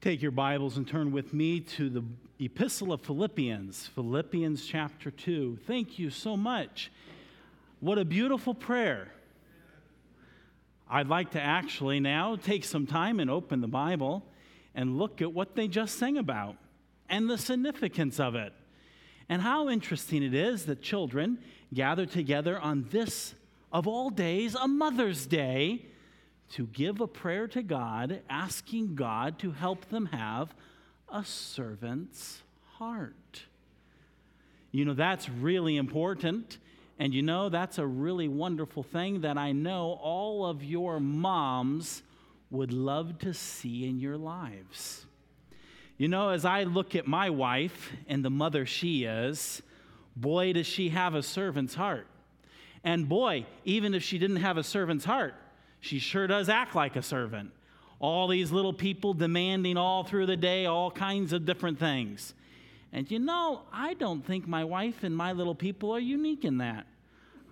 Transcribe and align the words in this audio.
Take 0.00 0.22
your 0.22 0.30
Bibles 0.30 0.78
and 0.78 0.88
turn 0.88 1.12
with 1.12 1.34
me 1.34 1.60
to 1.60 1.90
the 1.90 2.02
Epistle 2.38 2.90
of 2.94 3.02
Philippians, 3.02 3.88
Philippians 3.88 4.64
chapter 4.64 5.10
2. 5.10 5.58
Thank 5.66 5.98
you 5.98 6.08
so 6.08 6.38
much. 6.38 6.90
What 7.80 7.98
a 7.98 8.04
beautiful 8.06 8.54
prayer. 8.54 9.12
I'd 10.88 11.08
like 11.08 11.32
to 11.32 11.40
actually 11.42 12.00
now 12.00 12.36
take 12.36 12.64
some 12.64 12.86
time 12.86 13.20
and 13.20 13.30
open 13.30 13.60
the 13.60 13.68
Bible 13.68 14.24
and 14.74 14.96
look 14.96 15.20
at 15.20 15.34
what 15.34 15.54
they 15.54 15.68
just 15.68 15.98
sang 15.98 16.16
about 16.16 16.56
and 17.10 17.28
the 17.28 17.36
significance 17.36 18.18
of 18.18 18.34
it. 18.34 18.54
And 19.28 19.42
how 19.42 19.68
interesting 19.68 20.22
it 20.22 20.32
is 20.32 20.64
that 20.64 20.80
children 20.80 21.40
gather 21.74 22.06
together 22.06 22.58
on 22.58 22.86
this, 22.90 23.34
of 23.70 23.86
all 23.86 24.08
days, 24.08 24.54
a 24.54 24.66
Mother's 24.66 25.26
Day 25.26 25.84
to 26.50 26.66
give 26.66 27.00
a 27.00 27.06
prayer 27.06 27.46
to 27.48 27.62
God, 27.62 28.20
asking 28.28 28.94
God 28.96 29.38
to 29.40 29.52
help 29.52 29.88
them 29.88 30.06
have 30.06 30.54
a 31.08 31.24
servant's 31.24 32.42
heart. 32.78 33.42
You 34.72 34.84
know, 34.84 34.94
that's 34.94 35.28
really 35.28 35.76
important. 35.76 36.58
And 36.98 37.14
you 37.14 37.22
know, 37.22 37.48
that's 37.48 37.78
a 37.78 37.86
really 37.86 38.28
wonderful 38.28 38.82
thing 38.82 39.22
that 39.22 39.38
I 39.38 39.52
know 39.52 39.98
all 40.02 40.44
of 40.46 40.62
your 40.62 41.00
moms 41.00 42.02
would 42.50 42.72
love 42.72 43.18
to 43.20 43.32
see 43.32 43.86
in 43.88 44.00
your 44.00 44.18
lives. 44.18 45.06
You 45.96 46.08
know, 46.08 46.30
as 46.30 46.44
I 46.44 46.64
look 46.64 46.94
at 46.94 47.06
my 47.06 47.30
wife 47.30 47.92
and 48.08 48.24
the 48.24 48.30
mother 48.30 48.66
she 48.66 49.04
is, 49.04 49.62
boy, 50.16 50.52
does 50.52 50.66
she 50.66 50.90
have 50.90 51.14
a 51.14 51.22
servant's 51.22 51.74
heart. 51.74 52.06
And 52.82 53.08
boy, 53.08 53.46
even 53.64 53.94
if 53.94 54.02
she 54.02 54.18
didn't 54.18 54.36
have 54.36 54.56
a 54.56 54.64
servant's 54.64 55.04
heart, 55.04 55.34
she 55.80 55.98
sure 55.98 56.26
does 56.26 56.48
act 56.48 56.74
like 56.74 56.96
a 56.96 57.02
servant. 57.02 57.52
All 57.98 58.28
these 58.28 58.50
little 58.50 58.72
people 58.72 59.12
demanding 59.12 59.76
all 59.76 60.04
through 60.04 60.26
the 60.26 60.36
day 60.36 60.66
all 60.66 60.90
kinds 60.90 61.32
of 61.32 61.44
different 61.44 61.78
things. 61.78 62.34
And 62.92 63.10
you 63.10 63.18
know, 63.18 63.62
I 63.72 63.94
don't 63.94 64.24
think 64.24 64.48
my 64.48 64.64
wife 64.64 65.04
and 65.04 65.16
my 65.16 65.32
little 65.32 65.54
people 65.54 65.92
are 65.92 66.00
unique 66.00 66.44
in 66.44 66.58
that. 66.58 66.86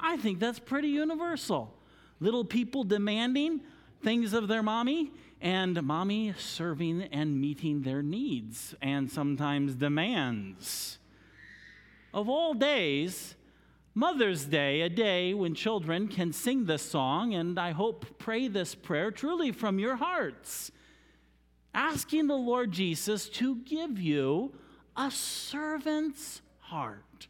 I 0.01 0.17
think 0.17 0.39
that's 0.39 0.59
pretty 0.59 0.89
universal. 0.89 1.75
Little 2.21 2.45
people 2.45 2.85
demanding 2.85 3.61
things 4.03 4.33
of 4.33 4.49
their 4.49 4.63
mommy, 4.63 5.13
and 5.41 5.81
mommy 5.83 6.35
serving 6.37 7.03
and 7.13 7.41
meeting 7.41 7.83
their 7.83 8.03
needs 8.03 8.75
and 8.83 9.11
sometimes 9.11 9.75
demands. 9.75 10.99
Of 12.13 12.29
all 12.29 12.55
days, 12.55 13.35
Mother's 13.99 14.45
Day, 14.45 14.83
a 14.83 14.89
day 14.89 15.35
when 15.35 15.57
children 15.57 16.07
can 16.07 16.33
sing 16.33 16.67
this 16.67 16.83
song, 16.83 17.35
and 17.35 17.59
I 17.59 17.73
hope 17.73 18.07
pray 18.17 18.47
this 18.47 18.73
prayer 18.73 19.11
truly 19.11 19.51
from 19.51 19.81
your 19.81 19.97
hearts, 19.97 20.71
asking 21.75 22.29
the 22.29 22.37
Lord 22.37 22.71
Jesus 22.71 23.29
to 23.31 23.57
give 23.57 23.99
you 23.99 24.55
a 24.97 25.11
servant's 25.11 26.43
heart. 26.61 27.27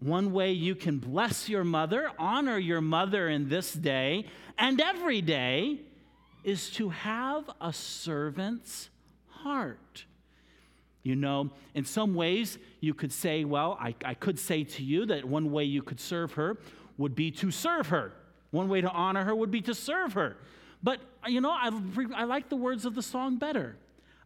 One 0.00 0.32
way 0.32 0.52
you 0.52 0.74
can 0.74 0.96
bless 0.96 1.46
your 1.46 1.62
mother, 1.62 2.10
honor 2.18 2.56
your 2.56 2.80
mother 2.80 3.28
in 3.28 3.50
this 3.50 3.74
day 3.74 4.24
and 4.56 4.80
every 4.80 5.20
day, 5.20 5.80
is 6.42 6.70
to 6.70 6.88
have 6.88 7.50
a 7.60 7.74
servant's 7.74 8.88
heart. 9.28 10.06
You 11.06 11.14
know, 11.14 11.50
in 11.72 11.84
some 11.84 12.16
ways, 12.16 12.58
you 12.80 12.92
could 12.92 13.12
say, 13.12 13.44
well, 13.44 13.78
I, 13.80 13.94
I 14.04 14.14
could 14.14 14.40
say 14.40 14.64
to 14.64 14.82
you 14.82 15.06
that 15.06 15.24
one 15.24 15.52
way 15.52 15.62
you 15.62 15.80
could 15.80 16.00
serve 16.00 16.32
her 16.32 16.58
would 16.98 17.14
be 17.14 17.30
to 17.30 17.52
serve 17.52 17.90
her. 17.90 18.12
One 18.50 18.68
way 18.68 18.80
to 18.80 18.90
honor 18.90 19.22
her 19.22 19.32
would 19.32 19.52
be 19.52 19.60
to 19.62 19.74
serve 19.74 20.14
her. 20.14 20.36
But, 20.82 21.00
you 21.28 21.40
know, 21.40 21.52
I, 21.52 21.70
I 22.12 22.24
like 22.24 22.48
the 22.48 22.56
words 22.56 22.84
of 22.84 22.96
the 22.96 23.02
song 23.02 23.38
better. 23.38 23.76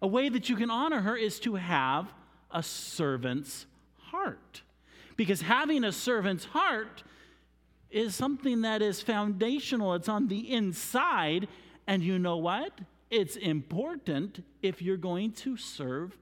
A 0.01 0.06
way 0.06 0.31
that 0.31 0.48
you 0.48 0.56
can 0.56 0.70
honor 0.70 1.03
her 1.03 1.14
is 1.14 1.39
to 1.41 1.56
have 1.56 2.11
a 2.51 2.62
servant's 2.62 3.67
heart. 3.98 4.62
Because 5.19 5.42
having 5.42 5.84
a 5.84 5.92
servant's 5.92 6.47
heart 6.47 7.02
is 7.90 8.14
something 8.14 8.63
that 8.63 8.80
is 8.80 9.02
foundational, 9.02 9.92
it's 9.92 10.08
on 10.08 10.29
the 10.29 10.51
inside. 10.51 11.46
And 11.86 12.02
you 12.02 12.19
know 12.19 12.39
what? 12.39 12.73
It's 13.11 13.36
important 13.36 14.42
if 14.63 14.80
you're 14.80 14.96
going 14.96 15.33
to 15.33 15.58
serve 15.58 16.17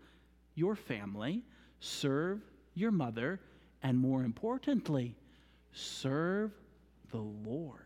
your 0.59 0.75
family, 0.75 1.43
serve 1.81 2.41
your 2.75 2.91
mother, 2.91 3.41
and 3.83 3.97
more 3.97 4.25
importantly, 4.25 5.15
serve 5.73 6.51
the 7.11 7.19
Lord. 7.19 7.81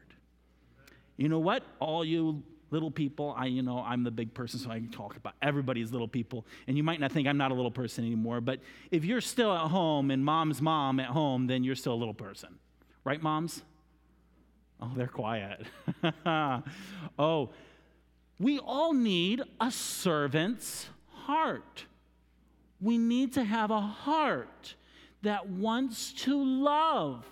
You 1.16 1.28
know 1.28 1.38
what? 1.38 1.62
All 1.78 2.04
you 2.04 2.42
little 2.70 2.90
people, 2.90 3.34
I 3.36 3.46
you 3.46 3.62
know, 3.62 3.80
I'm 3.80 4.02
the 4.02 4.10
big 4.10 4.32
person 4.32 4.58
so 4.58 4.70
I 4.70 4.78
can 4.78 4.88
talk 4.88 5.16
about 5.16 5.34
everybody's 5.42 5.92
little 5.92 6.08
people. 6.08 6.46
And 6.66 6.76
you 6.76 6.82
might 6.82 7.00
not 7.00 7.12
think 7.12 7.28
I'm 7.28 7.36
not 7.36 7.50
a 7.50 7.54
little 7.54 7.70
person 7.70 8.04
anymore, 8.04 8.40
but 8.40 8.60
if 8.90 9.04
you're 9.04 9.20
still 9.20 9.52
at 9.52 9.68
home 9.68 10.10
and 10.10 10.24
mom's 10.24 10.62
mom 10.62 10.98
at 10.98 11.08
home, 11.08 11.46
then 11.46 11.62
you're 11.62 11.76
still 11.76 11.92
a 11.92 12.00
little 12.00 12.14
person. 12.14 12.58
Right, 13.04 13.22
moms? 13.22 13.62
Oh, 14.80 14.90
they're 14.96 15.06
quiet. 15.06 15.66
oh, 17.18 17.50
we 18.40 18.58
all 18.58 18.94
need 18.94 19.42
a 19.60 19.70
servant's 19.70 20.88
heart 21.08 21.84
we 22.82 22.98
need 22.98 23.32
to 23.34 23.44
have 23.44 23.70
a 23.70 23.80
heart 23.80 24.74
that 25.22 25.48
wants 25.48 26.12
to 26.12 26.42
love 26.42 27.24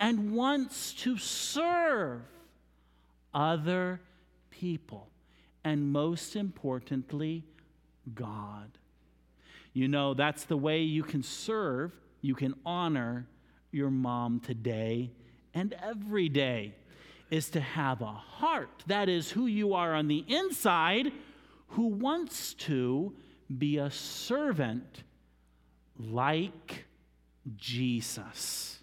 and 0.00 0.32
wants 0.34 0.92
to 0.92 1.16
serve 1.16 2.22
other 3.32 4.00
people. 4.50 5.08
And 5.64 5.92
most 5.92 6.36
importantly, 6.36 7.44
God. 8.14 8.78
You 9.72 9.88
know, 9.88 10.14
that's 10.14 10.44
the 10.44 10.56
way 10.56 10.80
you 10.80 11.02
can 11.02 11.22
serve, 11.22 11.92
you 12.20 12.34
can 12.34 12.54
honor 12.64 13.26
your 13.70 13.90
mom 13.90 14.40
today 14.40 15.10
and 15.54 15.74
every 15.82 16.28
day, 16.28 16.74
is 17.30 17.50
to 17.50 17.60
have 17.60 18.02
a 18.02 18.06
heart. 18.06 18.84
That 18.86 19.08
is 19.08 19.30
who 19.30 19.46
you 19.46 19.74
are 19.74 19.94
on 19.94 20.08
the 20.08 20.24
inside, 20.28 21.12
who 21.68 21.86
wants 21.86 22.54
to 22.54 23.12
be 23.54 23.78
a 23.78 23.90
servant 23.90 25.02
like 25.98 26.84
Jesus. 27.56 28.78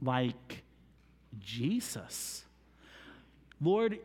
Like 0.00 0.62
Jesus. 1.38 2.44
Lord, 3.60 3.98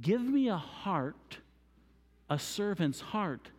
give 0.00 0.20
me 0.20 0.48
a 0.48 0.56
heart, 0.56 1.38
a 2.30 2.38
servant's 2.38 3.00
heart, 3.00 3.50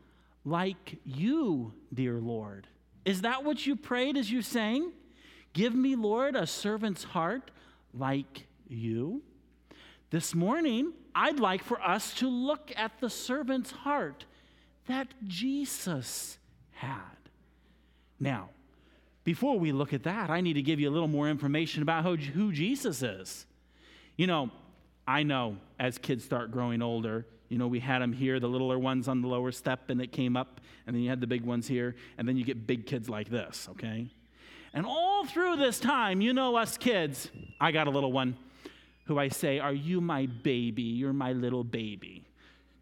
like 0.46 0.98
you, 1.04 1.74
dear 1.94 2.20
Lord. 2.20 2.68
Is 3.04 3.22
that 3.22 3.44
what 3.44 3.66
you 3.66 3.76
prayed 3.76 4.18
as 4.18 4.32
you 4.32 4.42
sang? 4.42 4.92
Give 5.54 5.74
me, 5.74 5.96
Lord, 5.96 6.36
a 6.36 6.48
servant's 6.48 7.04
heart 7.04 7.52
like 7.94 8.48
you. 8.68 9.24
This 10.10 10.34
morning, 10.34 10.94
I'd 11.14 11.40
like 11.40 11.64
for 11.64 11.82
us 11.82 12.14
to 12.16 12.30
look 12.30 12.72
at 12.76 13.00
the 13.02 13.10
servant's 13.10 13.72
heart 13.72 14.26
that 14.88 15.08
Jesus 15.26 16.38
had. 16.72 17.18
Now, 18.20 18.50
before 19.24 19.60
we 19.60 19.72
look 19.72 19.94
at 19.94 20.04
that, 20.04 20.30
I 20.30 20.42
need 20.42 20.54
to 20.54 20.62
give 20.62 20.80
you 20.80 20.90
a 20.90 20.92
little 20.92 21.08
more 21.08 21.30
information 21.30 21.84
about 21.84 22.06
who, 22.06 22.52
Jesus 22.52 23.04
is. 23.04 23.46
You 24.16 24.26
know, 24.26 24.50
I 25.06 25.24
know 25.24 25.58
as 25.80 25.98
kids 25.98 26.24
start 26.24 26.52
growing 26.52 26.82
older, 26.82 27.26
you 27.50 27.58
know, 27.58 27.68
we 27.68 27.80
had 27.80 28.02
them 28.02 28.14
here, 28.14 28.40
the 28.40 28.48
littler 28.48 28.80
ones 28.80 29.08
on 29.08 29.22
the 29.22 29.28
lower 29.28 29.52
step, 29.52 29.90
and 29.90 30.02
it 30.02 30.12
came 30.12 30.36
up, 30.36 30.60
and 30.86 30.96
then 30.96 31.04
you 31.04 31.10
had 31.10 31.22
the 31.22 31.28
big 31.28 31.44
ones 31.44 31.68
here, 31.68 31.96
and 32.18 32.28
then 32.28 32.36
you 32.36 32.44
get 32.44 32.68
big 32.68 32.86
kids 32.86 33.10
like 33.10 33.30
this, 33.30 33.68
okay? 33.72 34.08
And 34.74 34.86
all 34.86 35.26
through 35.26 35.58
this 35.58 35.80
time, 35.80 36.20
you 36.22 36.34
know, 36.34 36.56
us 36.56 36.78
kids, 36.78 37.30
I 37.60 37.72
got 37.72 37.88
a 37.88 37.90
little 37.90 38.12
one 38.12 38.38
who 39.06 39.18
I 39.18 39.30
say, 39.30 39.60
Are 39.60 39.74
you 39.74 40.02
my 40.02 40.26
baby? 40.26 40.84
You're 40.84 41.14
my 41.14 41.34
little 41.34 41.64
baby. 41.64 42.26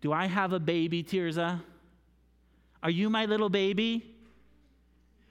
Do 0.02 0.12
I 0.12 0.26
have 0.26 0.54
a 0.54 0.60
baby, 0.60 1.04
Tirza? 1.04 1.62
Are 2.86 2.92
you 2.92 3.10
my 3.10 3.26
little 3.26 3.50
baby? 3.50 4.06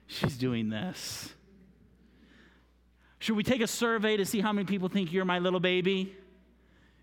She's 0.08 0.36
doing 0.36 0.70
this. 0.70 1.32
Should 3.20 3.36
we 3.36 3.44
take 3.44 3.60
a 3.60 3.68
survey 3.68 4.16
to 4.16 4.24
see 4.24 4.40
how 4.40 4.52
many 4.52 4.66
people 4.66 4.88
think 4.88 5.12
you're 5.12 5.24
my 5.24 5.38
little 5.38 5.60
baby? 5.60 6.16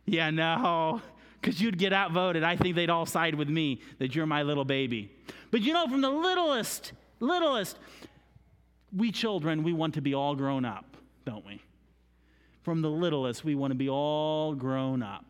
Yeah, 0.05 0.29
no, 0.29 1.01
because 1.39 1.61
you'd 1.61 1.77
get 1.77 1.93
outvoted. 1.93 2.43
I 2.43 2.57
think 2.57 2.75
they'd 2.75 2.89
all 2.89 3.05
side 3.05 3.33
with 3.33 3.47
me 3.47 3.79
that 3.99 4.13
you're 4.13 4.25
my 4.25 4.43
little 4.43 4.65
baby. 4.65 5.09
But 5.51 5.61
you 5.61 5.71
know, 5.71 5.87
from 5.87 6.01
the 6.01 6.09
littlest, 6.09 6.91
littlest, 7.21 7.79
we 8.93 9.13
children, 9.13 9.63
we 9.63 9.71
want 9.71 9.93
to 9.93 10.01
be 10.01 10.13
all 10.13 10.35
grown 10.35 10.65
up, 10.65 10.97
don't 11.25 11.45
we? 11.45 11.61
From 12.63 12.81
the 12.81 12.91
littlest, 12.91 13.45
we 13.45 13.55
want 13.55 13.71
to 13.71 13.75
be 13.75 13.87
all 13.87 14.53
grown 14.53 15.01
up. 15.01 15.23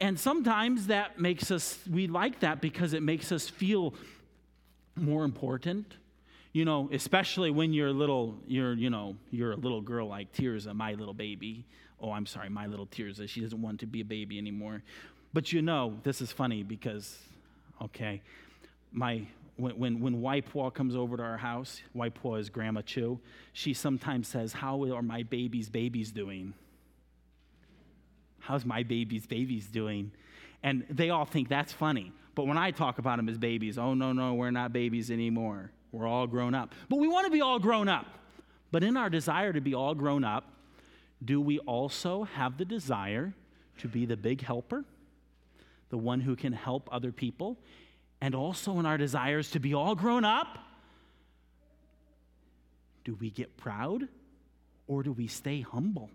And 0.00 0.18
sometimes 0.18 0.88
that 0.88 1.20
makes 1.20 1.50
us, 1.50 1.78
we 1.90 2.06
like 2.06 2.40
that 2.40 2.60
because 2.60 2.92
it 2.92 3.02
makes 3.02 3.32
us 3.32 3.48
feel 3.48 3.94
more 4.96 5.24
important. 5.24 5.96
You 6.52 6.64
know, 6.64 6.88
especially 6.92 7.50
when 7.50 7.72
you're 7.72 7.88
a 7.88 7.92
little, 7.92 8.36
you're, 8.46 8.74
you 8.74 8.90
know, 8.90 9.16
you're 9.30 9.52
a 9.52 9.56
little 9.56 9.80
girl 9.80 10.08
like 10.08 10.32
Tirza, 10.32 10.74
my 10.74 10.92
little 10.92 11.14
baby. 11.14 11.64
Oh, 12.00 12.12
I'm 12.12 12.26
sorry, 12.26 12.48
my 12.48 12.66
little 12.66 12.86
Tirza. 12.86 13.28
She 13.28 13.40
doesn't 13.40 13.60
want 13.60 13.80
to 13.80 13.86
be 13.86 14.00
a 14.00 14.04
baby 14.04 14.38
anymore. 14.38 14.82
But 15.32 15.52
you 15.52 15.62
know, 15.62 15.98
this 16.04 16.20
is 16.20 16.30
funny 16.30 16.62
because 16.62 17.18
okay? 17.82 18.22
My, 18.92 19.22
when, 19.56 19.78
when, 19.78 20.00
when 20.00 20.22
Waipoa 20.22 20.72
comes 20.72 20.96
over 20.96 21.16
to 21.16 21.22
our 21.22 21.36
house, 21.36 21.80
Waipoa 21.96 22.40
is 22.40 22.50
Grandma 22.50 22.82
Chu, 22.82 23.18
she 23.52 23.74
sometimes 23.74 24.28
says, 24.28 24.52
How 24.52 24.82
are 24.92 25.02
my 25.02 25.22
baby's 25.24 25.68
babies 25.68 26.10
doing? 26.10 26.54
How's 28.46 28.66
my 28.66 28.82
baby's 28.82 29.26
babies 29.26 29.66
doing? 29.66 30.12
And 30.62 30.84
they 30.90 31.08
all 31.08 31.24
think 31.24 31.48
that's 31.48 31.72
funny. 31.72 32.12
But 32.34 32.46
when 32.46 32.58
I 32.58 32.72
talk 32.72 32.98
about 32.98 33.16
them 33.16 33.28
as 33.28 33.38
babies, 33.38 33.78
oh, 33.78 33.94
no, 33.94 34.12
no, 34.12 34.34
we're 34.34 34.50
not 34.50 34.72
babies 34.72 35.10
anymore. 35.10 35.70
We're 35.92 36.06
all 36.06 36.26
grown 36.26 36.54
up. 36.54 36.74
But 36.90 36.98
we 36.98 37.08
want 37.08 37.24
to 37.26 37.30
be 37.30 37.40
all 37.40 37.58
grown 37.58 37.88
up. 37.88 38.06
But 38.70 38.84
in 38.84 38.98
our 38.98 39.08
desire 39.08 39.52
to 39.52 39.62
be 39.62 39.74
all 39.74 39.94
grown 39.94 40.24
up, 40.24 40.52
do 41.24 41.40
we 41.40 41.58
also 41.60 42.24
have 42.24 42.58
the 42.58 42.66
desire 42.66 43.32
to 43.78 43.88
be 43.88 44.04
the 44.04 44.16
big 44.16 44.42
helper, 44.42 44.84
the 45.88 45.96
one 45.96 46.20
who 46.20 46.36
can 46.36 46.52
help 46.52 46.88
other 46.92 47.12
people? 47.12 47.56
And 48.20 48.34
also 48.34 48.78
in 48.78 48.84
our 48.84 48.98
desires 48.98 49.50
to 49.52 49.58
be 49.58 49.72
all 49.72 49.94
grown 49.94 50.24
up, 50.24 50.58
do 53.04 53.16
we 53.18 53.30
get 53.30 53.56
proud 53.56 54.08
or 54.86 55.02
do 55.02 55.12
we 55.12 55.28
stay 55.28 55.62
humble? 55.62 56.10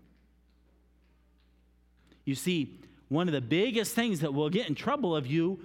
You 2.24 2.34
see, 2.34 2.78
one 3.08 3.28
of 3.28 3.34
the 3.34 3.40
biggest 3.40 3.94
things 3.94 4.20
that 4.20 4.32
will 4.32 4.50
get 4.50 4.68
in 4.68 4.74
trouble 4.74 5.16
of 5.16 5.26
you 5.26 5.60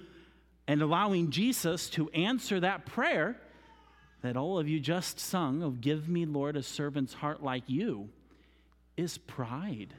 and 0.68 0.82
allowing 0.82 1.30
Jesus 1.30 1.90
to 1.92 2.10
answer 2.10 2.60
that 2.60 2.86
prayer 2.86 3.38
that 4.22 4.36
all 4.36 4.58
of 4.58 4.68
you 4.68 4.80
just 4.80 5.20
sung 5.20 5.62
of 5.62 5.82
Give 5.82 6.10
me, 6.10 6.26
Lord, 6.26 6.58
a 6.58 6.64
servant's 6.64 7.14
heart 7.14 7.44
like 7.44 7.64
you 7.68 8.10
is 8.98 9.20
pride. 9.20 9.94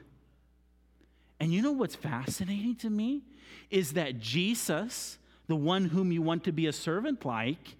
And 1.39 1.53
you 1.53 1.61
know 1.61 1.71
what's 1.71 1.95
fascinating 1.95 2.75
to 2.77 2.89
me? 2.89 3.21
Is 3.69 3.93
that 3.93 4.19
Jesus, 4.19 5.17
the 5.47 5.55
one 5.55 5.85
whom 5.85 6.11
you 6.11 6.21
want 6.21 6.43
to 6.45 6.51
be 6.51 6.67
a 6.67 6.73
servant 6.73 7.23
like, 7.23 7.75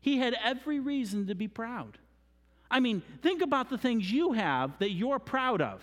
he 0.00 0.18
had 0.18 0.36
every 0.44 0.80
reason 0.80 1.28
to 1.28 1.34
be 1.34 1.48
proud. 1.48 1.96
I 2.70 2.80
mean, 2.80 3.02
think 3.22 3.40
about 3.40 3.70
the 3.70 3.78
things 3.78 4.10
you 4.10 4.32
have 4.32 4.78
that 4.80 4.90
you're 4.90 5.18
proud 5.18 5.62
of. 5.62 5.80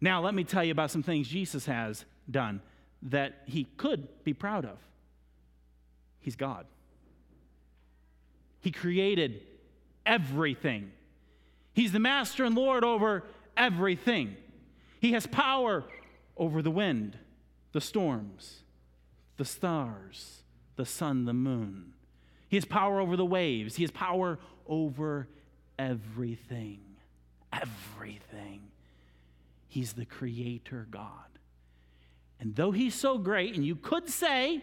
Now, 0.00 0.20
let 0.20 0.34
me 0.34 0.44
tell 0.44 0.62
you 0.62 0.72
about 0.72 0.90
some 0.90 1.02
things 1.02 1.28
Jesus 1.28 1.66
has 1.66 2.04
done 2.30 2.60
that 3.02 3.42
he 3.46 3.64
could 3.76 4.08
be 4.24 4.34
proud 4.34 4.64
of. 4.64 4.78
He's 6.20 6.36
God. 6.36 6.66
He 8.60 8.70
created 8.72 9.42
everything. 10.04 10.90
He's 11.72 11.92
the 11.92 11.98
master 11.98 12.44
and 12.44 12.54
Lord 12.54 12.84
over 12.84 13.24
everything. 13.56 14.36
He 15.00 15.12
has 15.12 15.26
power 15.26 15.84
over 16.36 16.62
the 16.62 16.70
wind, 16.70 17.16
the 17.72 17.80
storms, 17.80 18.62
the 19.36 19.44
stars, 19.44 20.42
the 20.76 20.86
sun, 20.86 21.26
the 21.26 21.32
moon. 21.32 21.92
He 22.48 22.56
has 22.56 22.64
power 22.64 23.00
over 23.00 23.16
the 23.16 23.24
waves. 23.24 23.76
He 23.76 23.82
has 23.82 23.90
power 23.90 24.38
over 24.66 25.28
everything. 25.78 26.80
Everything. 27.52 28.62
He's 29.68 29.92
the 29.94 30.04
creator 30.04 30.86
God. 30.90 31.10
And 32.40 32.54
though 32.54 32.70
he's 32.70 32.94
so 32.94 33.18
great, 33.18 33.54
and 33.54 33.64
you 33.64 33.76
could 33.76 34.08
say 34.08 34.62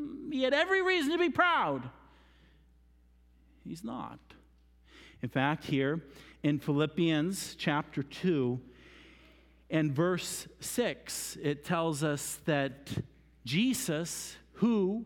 mm, 0.00 0.32
he 0.32 0.42
had 0.42 0.54
every 0.54 0.82
reason 0.82 1.12
to 1.12 1.18
be 1.18 1.30
proud, 1.30 1.88
he's 3.64 3.84
not. 3.84 4.18
In 5.22 5.28
fact, 5.28 5.64
here 5.64 6.02
in 6.42 6.58
Philippians 6.58 7.56
chapter 7.58 8.02
2 8.02 8.60
and 9.70 9.92
verse 9.92 10.46
6, 10.60 11.36
it 11.42 11.64
tells 11.64 12.02
us 12.02 12.38
that 12.44 12.90
Jesus, 13.44 14.36
who 14.54 15.04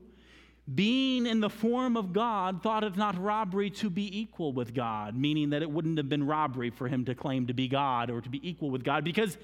being 0.73 1.27
in 1.27 1.41
the 1.41 1.51
form 1.51 1.97
of 1.97 2.13
God, 2.13 2.63
thought 2.63 2.85
it 2.85 2.97
not 2.97 3.21
robbery 3.21 3.71
to 3.71 3.91
be 3.91 4.21
equal 4.21 4.53
with 4.53 4.75
God, 4.75 5.17
meaning 5.17 5.51
that 5.51 5.63
it 5.63 5.71
wouldn't 5.71 5.99
have 5.99 6.09
been 6.09 6.25
robbery 6.25 6.71
for 6.71 6.89
him 6.89 7.05
to 7.07 7.15
claim 7.15 7.49
to 7.49 7.55
be 7.55 7.69
God 7.69 8.11
or 8.11 8.21
to 8.21 8.29
be 8.29 8.49
equal 8.49 8.71
with 8.71 8.85
God 8.85 9.03
because 9.05 9.37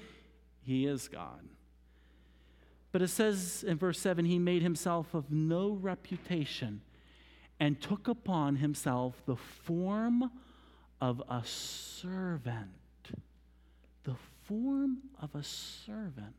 he 0.63 0.85
is 0.85 1.07
God. 1.07 1.41
But 2.91 3.01
it 3.01 3.09
says 3.09 3.63
in 3.67 3.77
verse 3.77 3.99
7 3.99 4.25
he 4.25 4.39
made 4.39 4.61
himself 4.61 5.13
of 5.13 5.31
no 5.31 5.71
reputation 5.71 6.81
and 7.59 7.79
took 7.81 8.07
upon 8.07 8.55
himself 8.55 9.21
the 9.25 9.35
form 9.35 10.31
of 11.01 11.21
a 11.29 11.43
servant. 11.45 12.69
The 14.03 14.15
form 14.45 14.99
of 15.21 15.35
a 15.35 15.43
servant. 15.43 16.35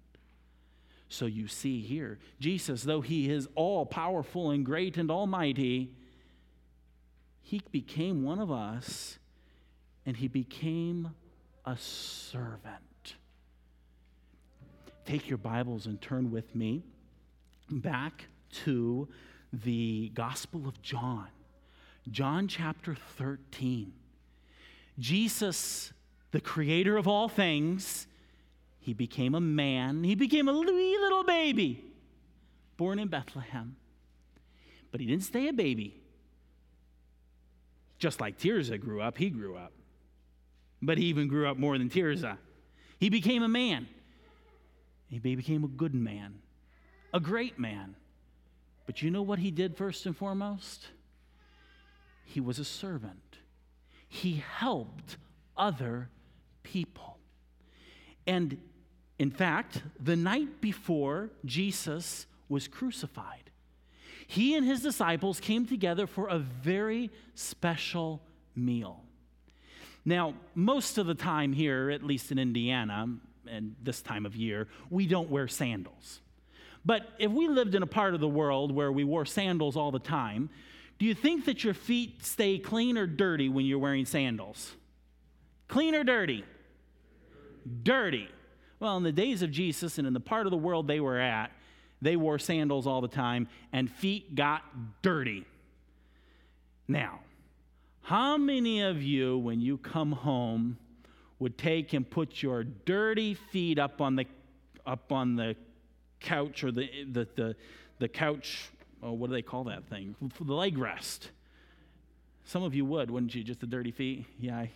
So 1.13 1.27
you 1.27 1.49
see 1.49 1.81
here, 1.81 2.21
Jesus, 2.39 2.85
though 2.85 3.01
he 3.01 3.29
is 3.29 3.49
all 3.57 3.85
powerful 3.85 4.53
and 4.53 4.65
great 4.65 4.97
and 4.97 5.11
almighty, 5.11 5.91
he 7.43 7.61
became 7.73 8.23
one 8.23 8.39
of 8.39 8.53
us 8.53 9.19
and 10.07 10.17
he 10.17 10.29
became 10.29 11.11
a 11.67 11.77
servant. 11.77 13.17
Take 15.05 15.29
your 15.29 15.39
Bibles 15.39 15.87
and 15.87 16.01
turn 16.01 16.31
with 16.31 16.55
me 16.55 16.85
back 17.69 18.27
to 18.65 19.09
the 19.53 20.13
Gospel 20.15 20.69
of 20.69 20.81
John, 20.81 21.27
John 22.09 22.47
chapter 22.47 22.95
13. 22.95 23.93
Jesus, 25.01 25.93
the 26.31 26.41
creator 26.41 26.97
of 26.97 27.09
all 27.09 27.29
things, 27.29 28.07
he 28.81 28.95
became 28.95 29.35
a 29.35 29.41
man. 29.41 30.03
He 30.05 30.15
became 30.15 30.49
a 30.49 30.53
wee 30.53 30.99
little 30.99 31.25
baby 31.25 31.85
born 32.77 32.99
in 32.99 33.09
Bethlehem. 33.09 33.77
But 34.91 35.01
he 35.01 35.07
didn't 35.07 35.25
stay 35.25 35.49
a 35.49 35.53
baby. 35.53 36.01
Just 37.99 38.23
like 38.23 38.39
Tirzah 38.39 38.81
grew 38.81 39.03
up, 39.03 39.19
he 39.19 39.29
grew 39.29 39.55
up. 39.55 39.73
But 40.81 40.97
he 40.97 41.05
even 41.05 41.29
grew 41.29 41.47
up 41.47 41.59
more 41.59 41.77
than 41.77 41.91
Tirzah. 41.91 42.39
He 42.99 43.11
became 43.11 43.43
a 43.43 43.49
man. 43.49 43.87
He 45.09 45.19
became 45.19 45.63
a 45.65 45.69
good 45.69 45.95
man, 45.95 46.39
a 47.13 47.21
great 47.21 47.59
man. 47.59 47.97
But 48.87 49.03
you 49.03 49.11
know 49.11 49.23
what 49.23 49.39
he 49.39 49.51
did 49.51 49.77
first 49.77 50.07
and 50.07 50.17
foremost? 50.17 50.89
He 52.25 52.41
was 52.41 52.59
a 52.59 52.65
servant. 52.65 53.39
He 54.09 54.43
helped 54.57 55.19
other 55.57 56.09
people. 56.63 57.19
And 58.27 58.57
in 59.21 59.31
fact, 59.31 59.83
the 60.03 60.17
night 60.17 60.63
before 60.63 61.29
Jesus 61.45 62.25
was 62.49 62.67
crucified, 62.67 63.51
he 64.27 64.55
and 64.57 64.65
his 64.65 64.81
disciples 64.81 65.41
came 65.41 65.67
together 65.67 66.07
for 66.07 66.29
a 66.29 66.39
very 66.39 67.11
special 67.35 68.23
meal. 68.57 69.03
Now, 70.07 70.33
most 70.55 70.97
of 70.97 71.07
the 71.07 71.15
time 71.15 71.53
here, 71.53 71.91
at 71.91 72.03
least 72.03 72.33
in 72.33 72.39
Indiana, 72.39 73.15
and 73.47 73.77
this 73.83 74.01
time 74.01 74.25
of 74.25 74.35
year, 74.35 74.69
we 74.89 75.07
don't 75.07 75.29
wear 75.29 75.49
sandals. 75.49 76.23
But 76.87 77.07
if 77.19 77.31
we 77.31 77.47
lived 77.47 77.75
in 77.75 77.83
a 77.83 77.87
part 77.87 78.15
of 78.15 78.21
the 78.21 78.29
world 78.29 78.73
where 78.73 78.91
we 78.91 79.05
wore 79.05 79.27
sandals 79.27 79.77
all 79.77 79.91
the 79.91 79.99
time, 79.99 80.49
do 80.99 81.05
you 81.05 81.15
think 81.15 81.45
that 81.45 81.63
your 81.63 81.75
feet 81.75 82.25
stay 82.25 82.59
clean 82.59 82.97
or 82.97 83.07
dirty 83.07 83.51
when 83.51 83.67
you're 83.67 83.79
wearing 83.79 84.07
sandals? 84.07 84.73
Clean 85.69 85.95
or 85.95 86.05
dirty? 86.05 86.43
Dirty. 87.83 88.31
Well, 88.81 88.97
in 88.97 89.03
the 89.03 89.13
days 89.13 89.43
of 89.43 89.51
Jesus 89.51 89.99
and 89.99 90.07
in 90.07 90.15
the 90.15 90.21
part 90.21 90.47
of 90.47 90.51
the 90.51 90.57
world 90.57 90.89
they 90.89 91.01
were 91.01 91.19
at, 91.19 91.53
they 92.03 92.17
wore 92.17 92.39
sandals 92.39 92.87
all 92.87 93.03
the 93.03 93.09
time 93.09 93.47
and 93.73 93.91
feet 93.91 94.35
got 94.35 94.63
dirty. 95.03 95.45
Now, 96.89 97.21
how 98.01 98.39
many 98.39 98.81
of 98.81 99.03
you, 99.03 99.37
when 99.39 99.61
you 99.61 99.77
come 99.77 100.13
home, 100.13 100.79
would 101.39 101.59
take 101.59 101.93
and 101.93 102.09
put 102.09 102.43
your 102.43 102.65
dirty 102.65 103.35
feet 103.35 103.79
up 103.79 104.01
on 104.01 104.17
the, 104.17 104.25
up 104.87 105.13
on 105.13 105.37
the 105.37 105.57
couch 106.19 106.65
or 106.65 106.73
the, 106.73 106.89
the, 107.13 107.29
the, 107.37 107.57
the 107.99 108.09
couch, 108.09 108.71
oh, 109.03 109.13
what 109.13 109.29
do 109.29 109.35
they 109.35 109.43
call 109.43 109.65
that 109.65 109.87
thing? 109.89 110.17
The 110.41 110.55
leg 110.55 110.79
rest. 110.79 111.31
Some 112.45 112.63
of 112.63 112.75
you 112.75 112.85
would, 112.87 113.11
wouldn't 113.11 113.35
you? 113.35 113.45
Just 113.45 113.61
the 113.61 113.67
dirty 113.67 113.91
feet? 113.91 114.27
Yeah. 114.39 114.67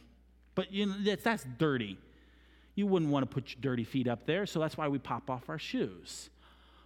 But 0.55 0.73
you 0.73 0.87
know, 0.87 0.95
that's, 1.03 1.25
that's 1.25 1.47
dirty. 1.59 1.99
You 2.75 2.87
wouldn't 2.87 3.11
want 3.11 3.29
to 3.29 3.33
put 3.33 3.51
your 3.51 3.61
dirty 3.61 3.85
feet 3.85 4.09
up 4.09 4.27
there, 4.27 4.47
so 4.47 4.59
that's 4.59 4.77
why 4.77 4.89
we 4.89 4.99
pop 4.99 5.31
off 5.31 5.49
our 5.49 5.59
shoes. 5.59 6.31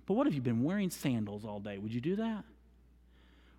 But 0.06 0.14
what 0.14 0.26
if 0.26 0.34
you've 0.34 0.44
been 0.44 0.64
wearing 0.64 0.90
sandals 0.90 1.44
all 1.44 1.60
day? 1.60 1.78
Would 1.78 1.92
you 1.92 2.00
do 2.00 2.16
that? 2.16 2.44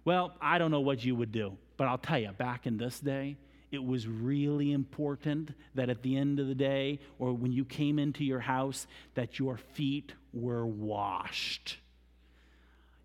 Well, 0.06 0.34
I 0.42 0.58
don't 0.58 0.72
know 0.72 0.80
what 0.80 1.04
you 1.04 1.16
would 1.16 1.32
do, 1.32 1.58
but 1.78 1.88
I'll 1.88 1.98
tell 1.98 2.20
you, 2.20 2.32
back 2.32 2.66
in 2.66 2.78
this 2.78 3.00
day, 3.00 3.38
it 3.72 3.84
was 3.84 4.08
really 4.08 4.72
important 4.72 5.52
that 5.76 5.90
at 5.90 6.02
the 6.02 6.18
end 6.18 6.40
of 6.40 6.48
the 6.48 6.56
day 6.56 7.00
or 7.20 7.34
when 7.34 7.52
you 7.52 7.66
came 7.66 8.00
into 8.00 8.24
your 8.24 8.40
house 8.40 8.88
that 9.14 9.38
your 9.40 9.58
feet 9.58 10.14
were 10.34 10.66
washed 10.66 11.78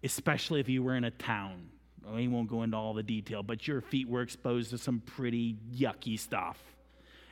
especially 0.02 0.60
if 0.60 0.68
you 0.68 0.82
were 0.82 0.96
in 0.96 1.04
a 1.04 1.10
town 1.10 1.68
we 2.14 2.28
won't 2.28 2.48
go 2.48 2.62
into 2.62 2.76
all 2.76 2.94
the 2.94 3.02
detail 3.02 3.42
but 3.42 3.66
your 3.66 3.80
feet 3.80 4.08
were 4.08 4.22
exposed 4.22 4.70
to 4.70 4.78
some 4.78 5.00
pretty 5.00 5.56
yucky 5.74 6.18
stuff 6.18 6.58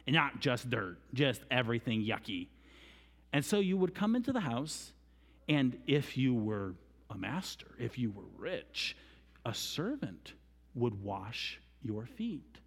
and 0.07 0.15
not 0.15 0.41
just 0.41 0.71
dirt, 0.71 0.99
just 1.15 1.43
everything 1.51 2.03
yucky. 2.03 2.49
And 3.33 3.45
so 3.45 3.61
you 3.61 3.77
would 3.77 3.95
come 3.95 4.15
into 4.15 4.33
the 4.33 4.41
house, 4.41 4.93
and 5.49 5.79
if 5.87 6.17
you 6.17 6.35
were 6.35 6.75
a 7.13 7.19
master. 7.19 7.67
If 7.79 7.99
you 7.99 8.11
were 8.11 8.25
rich, 8.37 8.97
a 9.45 9.55
servant 9.55 10.33
would 10.75 11.03
wash 11.03 11.61
your 11.83 12.07
feet. 12.07 12.59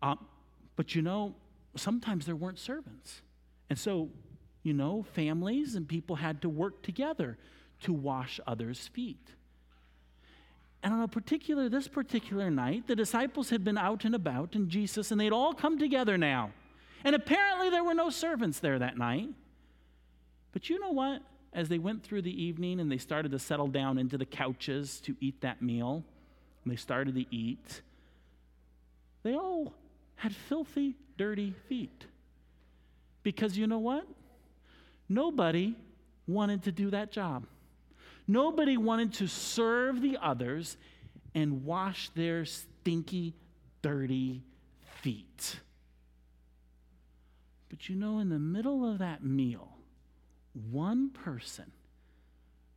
Um, 0.00 0.26
but 0.76 0.94
you 0.94 1.02
know, 1.02 1.34
sometimes 1.76 2.26
there 2.26 2.36
weren't 2.36 2.58
servants. 2.58 3.22
And 3.68 3.78
so, 3.78 4.10
you 4.62 4.72
know, 4.72 5.04
families 5.14 5.74
and 5.74 5.86
people 5.86 6.16
had 6.16 6.42
to 6.42 6.48
work 6.48 6.82
together 6.82 7.38
to 7.80 7.92
wash 7.92 8.40
others' 8.46 8.88
feet. 8.88 9.34
And 10.82 10.92
on 10.92 11.02
a 11.02 11.08
particular, 11.08 11.68
this 11.68 11.86
particular 11.86 12.50
night, 12.50 12.88
the 12.88 12.96
disciples 12.96 13.50
had 13.50 13.62
been 13.62 13.78
out 13.78 14.04
and 14.04 14.14
about, 14.14 14.54
and 14.54 14.68
Jesus, 14.68 15.10
and 15.10 15.20
they'd 15.20 15.32
all 15.32 15.54
come 15.54 15.78
together 15.78 16.18
now. 16.18 16.50
And 17.04 17.14
apparently 17.14 17.70
there 17.70 17.84
were 17.84 17.94
no 17.94 18.10
servants 18.10 18.58
there 18.58 18.78
that 18.78 18.98
night. 18.98 19.28
But 20.52 20.68
you 20.68 20.80
know 20.80 20.90
what? 20.90 21.22
As 21.52 21.68
they 21.68 21.78
went 21.78 22.02
through 22.02 22.22
the 22.22 22.42
evening 22.42 22.80
and 22.80 22.90
they 22.90 22.98
started 22.98 23.30
to 23.32 23.38
settle 23.38 23.68
down 23.68 23.98
into 23.98 24.18
the 24.18 24.24
couches 24.24 25.00
to 25.00 25.14
eat 25.20 25.40
that 25.42 25.62
meal, 25.62 26.02
and 26.64 26.72
they 26.72 26.76
started 26.76 27.14
to 27.14 27.24
eat, 27.34 27.82
they 29.22 29.34
all 29.34 29.72
had 30.16 30.34
filthy, 30.34 30.96
dirty 31.16 31.54
feet. 31.68 32.06
Because 33.22 33.56
you 33.56 33.66
know 33.68 33.78
what? 33.78 34.04
Nobody 35.08 35.76
wanted 36.26 36.64
to 36.64 36.72
do 36.72 36.90
that 36.90 37.12
job. 37.12 37.46
Nobody 38.26 38.76
wanted 38.76 39.14
to 39.14 39.26
serve 39.26 40.00
the 40.00 40.18
others 40.20 40.76
and 41.34 41.64
wash 41.64 42.10
their 42.10 42.44
stinky, 42.44 43.34
dirty 43.80 44.42
feet. 45.00 45.60
But 47.68 47.88
you 47.88 47.96
know, 47.96 48.18
in 48.18 48.28
the 48.28 48.38
middle 48.38 48.88
of 48.90 48.98
that 48.98 49.24
meal, 49.24 49.76
one 50.70 51.10
person 51.10 51.72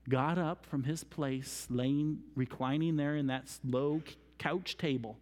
got 0.07 0.37
up 0.37 0.65
from 0.65 0.83
his 0.83 1.03
place, 1.03 1.67
laying, 1.69 2.19
reclining 2.35 2.95
there 2.95 3.15
in 3.15 3.27
that 3.27 3.51
low 3.63 4.01
couch 4.37 4.77
table, 4.77 5.17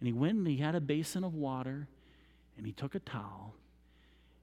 and 0.00 0.06
he 0.06 0.12
went 0.12 0.38
and 0.38 0.46
he 0.46 0.56
had 0.56 0.74
a 0.74 0.80
basin 0.80 1.24
of 1.24 1.34
water, 1.34 1.88
and 2.56 2.66
he 2.66 2.72
took 2.72 2.94
a 2.94 3.00
towel, 3.00 3.54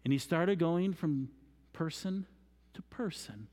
and 0.03 0.13
he 0.13 0.19
started 0.19 0.59
going 0.59 0.93
from 0.93 1.29
person 1.73 2.25
to 2.73 2.81
person 2.83 3.47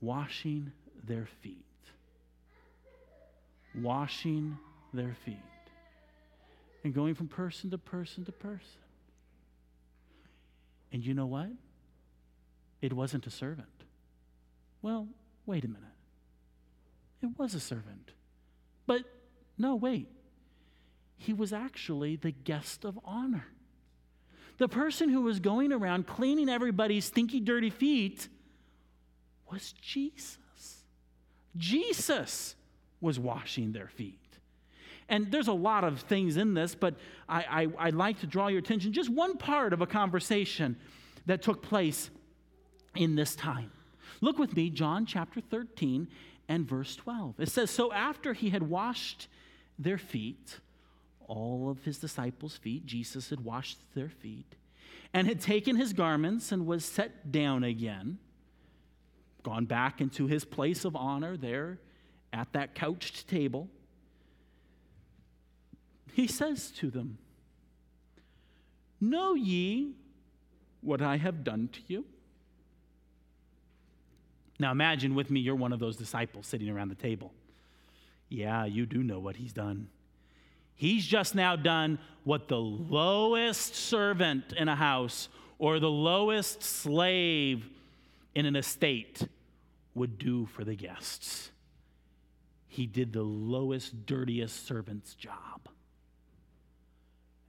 washing 0.00 0.72
their 1.04 1.26
feet. 1.42 1.64
Washing 3.74 4.58
their 4.92 5.16
feet. 5.24 5.36
And 6.84 6.94
going 6.94 7.14
from 7.14 7.28
person 7.28 7.70
to 7.70 7.78
person 7.78 8.24
to 8.24 8.32
person. 8.32 8.80
And 10.92 11.04
you 11.04 11.14
know 11.14 11.26
what? 11.26 11.50
It 12.80 12.92
wasn't 12.92 13.26
a 13.26 13.30
servant. 13.30 13.68
Well, 14.82 15.08
wait 15.46 15.64
a 15.64 15.68
minute. 15.68 15.84
It 17.22 17.38
was 17.38 17.54
a 17.54 17.60
servant. 17.60 18.12
But 18.86 19.02
no, 19.58 19.76
wait. 19.76 20.08
He 21.18 21.34
was 21.34 21.52
actually 21.52 22.16
the 22.16 22.30
guest 22.30 22.84
of 22.84 22.98
honor. 23.04 23.46
The 24.56 24.68
person 24.68 25.10
who 25.10 25.20
was 25.22 25.38
going 25.38 25.72
around 25.72 26.06
cleaning 26.06 26.48
everybody's 26.48 27.04
stinky, 27.04 27.40
dirty 27.40 27.70
feet 27.70 28.28
was 29.50 29.72
Jesus. 29.80 30.84
Jesus 31.56 32.54
was 33.00 33.18
washing 33.18 33.72
their 33.72 33.88
feet. 33.88 34.18
And 35.08 35.32
there's 35.32 35.48
a 35.48 35.52
lot 35.52 35.82
of 35.82 36.00
things 36.00 36.36
in 36.36 36.54
this, 36.54 36.74
but 36.74 36.94
I, 37.28 37.66
I, 37.76 37.86
would 37.86 37.96
like 37.96 38.20
to 38.20 38.26
draw 38.26 38.46
your 38.46 38.60
attention 38.60 38.92
just 38.92 39.10
one 39.10 39.36
part 39.36 39.72
of 39.72 39.80
a 39.80 39.86
conversation 39.86 40.76
that 41.26 41.42
took 41.42 41.62
place 41.62 42.10
in 42.94 43.16
this 43.16 43.34
time. 43.34 43.72
Look 44.20 44.38
with 44.38 44.54
me, 44.54 44.70
John 44.70 45.06
chapter 45.06 45.40
13 45.40 46.06
and 46.48 46.68
verse 46.68 46.94
12. 46.96 47.40
It 47.40 47.48
says, 47.48 47.70
So 47.70 47.92
after 47.92 48.34
he 48.34 48.50
had 48.50 48.62
washed 48.62 49.26
their 49.78 49.98
feet, 49.98 50.60
all 51.26 51.70
of 51.70 51.82
his 51.84 51.98
disciples' 51.98 52.56
feet, 52.56 52.86
Jesus 52.86 53.30
had 53.30 53.44
washed 53.44 53.78
their 53.94 54.08
feet, 54.08 54.54
and 55.12 55.26
had 55.26 55.40
taken 55.40 55.74
his 55.74 55.92
garments 55.92 56.52
and 56.52 56.66
was 56.66 56.84
set 56.84 57.32
down 57.32 57.64
again 57.64 58.18
gone 59.42 59.64
back 59.64 60.00
into 60.00 60.26
his 60.26 60.44
place 60.44 60.84
of 60.84 60.94
honor 60.96 61.36
there 61.36 61.78
at 62.32 62.52
that 62.52 62.74
couched 62.74 63.28
table, 63.28 63.68
he 66.12 66.26
says 66.26 66.70
to 66.72 66.90
them, 66.90 67.18
Know 69.00 69.34
ye 69.34 69.94
what 70.80 71.00
I 71.00 71.16
have 71.16 71.42
done 71.42 71.68
to 71.72 71.80
you? 71.86 72.04
Now 74.58 74.72
imagine 74.72 75.14
with 75.14 75.30
me, 75.30 75.40
you're 75.40 75.54
one 75.54 75.72
of 75.72 75.78
those 75.78 75.96
disciples 75.96 76.46
sitting 76.46 76.68
around 76.68 76.88
the 76.88 76.94
table. 76.94 77.32
Yeah, 78.28 78.66
you 78.66 78.84
do 78.84 79.02
know 79.02 79.18
what 79.18 79.36
he's 79.36 79.54
done. 79.54 79.88
He's 80.74 81.06
just 81.06 81.34
now 81.34 81.56
done 81.56 81.98
what 82.24 82.48
the 82.48 82.58
lowest 82.58 83.74
servant 83.74 84.52
in 84.52 84.68
a 84.68 84.76
house 84.76 85.28
or 85.58 85.78
the 85.78 85.90
lowest 85.90 86.62
slave 86.62 87.68
in 88.34 88.46
an 88.46 88.56
estate 88.56 89.26
would 89.94 90.18
do 90.18 90.46
for 90.46 90.64
the 90.64 90.74
guests. 90.74 91.50
He 92.68 92.86
did 92.86 93.12
the 93.12 93.22
lowest, 93.22 94.06
dirtiest 94.06 94.66
servant's 94.66 95.14
job. 95.14 95.68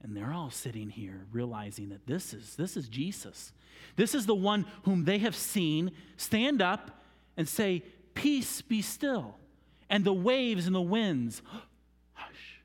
And 0.02 0.16
they're 0.16 0.32
all 0.32 0.50
sitting 0.50 0.90
here 0.90 1.26
realizing 1.30 1.90
that 1.90 2.06
this 2.06 2.34
is, 2.34 2.56
this 2.56 2.76
is 2.76 2.88
Jesus. 2.88 3.52
This 3.94 4.14
is 4.14 4.26
the 4.26 4.34
one 4.34 4.66
whom 4.82 5.04
they 5.04 5.18
have 5.18 5.36
seen 5.36 5.92
stand 6.16 6.60
up 6.60 7.02
and 7.36 7.48
say, 7.48 7.84
Peace 8.14 8.60
be 8.60 8.82
still. 8.82 9.36
And 9.88 10.04
the 10.04 10.12
waves 10.12 10.66
and 10.66 10.74
the 10.74 10.80
winds, 10.80 11.40
hush. 12.14 12.60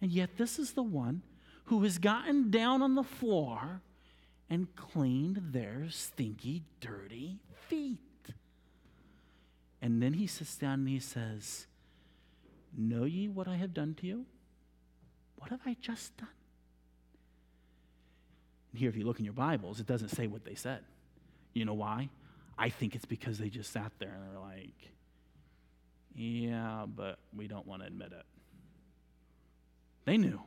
And 0.00 0.10
yet, 0.10 0.36
this 0.36 0.58
is 0.58 0.72
the 0.72 0.82
one 0.82 1.22
who 1.64 1.82
has 1.82 1.98
gotten 1.98 2.50
down 2.50 2.82
on 2.82 2.94
the 2.94 3.02
floor 3.02 3.82
and 4.50 4.74
cleaned 4.74 5.40
their 5.52 5.86
stinky, 5.88 6.64
dirty 6.80 7.38
feet. 7.68 7.98
And 9.80 10.02
then 10.02 10.14
he 10.14 10.26
sits 10.26 10.56
down 10.56 10.80
and 10.80 10.88
he 10.88 10.98
says, 10.98 11.66
Know 12.76 13.04
ye 13.04 13.28
what 13.28 13.48
I 13.48 13.56
have 13.56 13.72
done 13.72 13.94
to 14.00 14.06
you? 14.06 14.26
What 15.38 15.50
have 15.50 15.60
I 15.64 15.76
just 15.80 16.16
done? 16.16 16.28
And 18.72 18.78
here, 18.78 18.88
if 18.88 18.96
you 18.96 19.04
look 19.04 19.18
in 19.18 19.24
your 19.24 19.34
Bibles, 19.34 19.80
it 19.80 19.86
doesn't 19.86 20.10
say 20.10 20.26
what 20.26 20.44
they 20.44 20.54
said. 20.54 20.80
You 21.54 21.64
know 21.64 21.74
why? 21.74 22.10
I 22.58 22.68
think 22.68 22.94
it's 22.94 23.06
because 23.06 23.38
they 23.38 23.48
just 23.48 23.72
sat 23.72 23.92
there 23.98 24.12
and 24.12 24.22
they're 24.22 24.40
like, 24.40 24.92
Yeah, 26.14 26.86
but 26.86 27.18
we 27.34 27.46
don't 27.46 27.66
want 27.66 27.82
to 27.82 27.86
admit 27.86 28.12
it. 28.12 28.26
They 30.04 30.16
knew. 30.16 30.40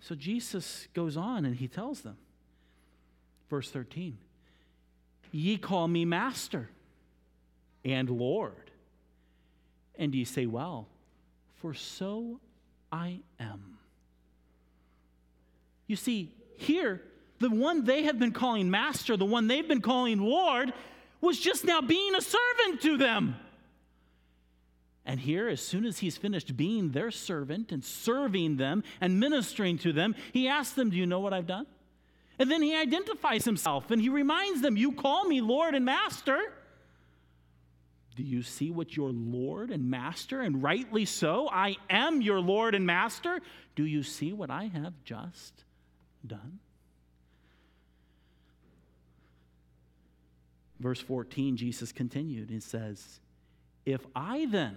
So 0.00 0.14
Jesus 0.14 0.88
goes 0.94 1.16
on 1.16 1.44
and 1.44 1.54
he 1.54 1.68
tells 1.68 2.00
them, 2.00 2.16
verse 3.48 3.70
13, 3.70 4.16
Ye 5.32 5.58
call 5.58 5.86
me 5.86 6.04
master 6.04 6.70
and 7.84 8.08
Lord. 8.08 8.70
And 9.98 10.14
ye 10.14 10.24
say, 10.24 10.46
Well, 10.46 10.88
for 11.56 11.74
so 11.74 12.40
I 12.90 13.20
am. 13.38 13.78
You 15.86 15.96
see, 15.96 16.32
here, 16.56 17.02
the 17.38 17.50
one 17.50 17.84
they 17.84 18.04
have 18.04 18.18
been 18.18 18.32
calling 18.32 18.70
master, 18.70 19.16
the 19.16 19.24
one 19.24 19.46
they've 19.46 19.66
been 19.66 19.82
calling 19.82 20.20
Lord, 20.20 20.72
was 21.20 21.38
just 21.38 21.64
now 21.64 21.80
being 21.80 22.14
a 22.14 22.20
servant 22.20 22.80
to 22.82 22.96
them. 22.96 23.36
And 25.10 25.18
here, 25.18 25.48
as 25.48 25.60
soon 25.60 25.86
as 25.86 25.98
he's 25.98 26.16
finished 26.16 26.56
being 26.56 26.90
their 26.90 27.10
servant 27.10 27.72
and 27.72 27.84
serving 27.84 28.58
them 28.58 28.84
and 29.00 29.18
ministering 29.18 29.76
to 29.78 29.92
them, 29.92 30.14
he 30.32 30.46
asks 30.46 30.74
them, 30.74 30.88
Do 30.88 30.96
you 30.96 31.04
know 31.04 31.18
what 31.18 31.32
I've 31.32 31.48
done? 31.48 31.66
And 32.38 32.48
then 32.48 32.62
he 32.62 32.76
identifies 32.76 33.44
himself 33.44 33.90
and 33.90 34.00
he 34.00 34.08
reminds 34.08 34.60
them, 34.60 34.76
You 34.76 34.92
call 34.92 35.24
me 35.24 35.40
Lord 35.40 35.74
and 35.74 35.84
Master. 35.84 36.38
Do 38.14 38.22
you 38.22 38.44
see 38.44 38.70
what 38.70 38.96
your 38.96 39.10
Lord 39.10 39.72
and 39.72 39.90
Master, 39.90 40.42
and 40.42 40.62
rightly 40.62 41.06
so, 41.06 41.48
I 41.50 41.74
am 41.90 42.22
your 42.22 42.38
Lord 42.38 42.76
and 42.76 42.86
Master? 42.86 43.40
Do 43.74 43.84
you 43.84 44.04
see 44.04 44.32
what 44.32 44.48
I 44.48 44.66
have 44.66 44.94
just 45.02 45.64
done? 46.24 46.60
Verse 50.78 51.00
14, 51.00 51.56
Jesus 51.56 51.90
continued 51.90 52.50
and 52.50 52.62
says, 52.62 53.18
If 53.84 54.06
I 54.14 54.46
then, 54.48 54.76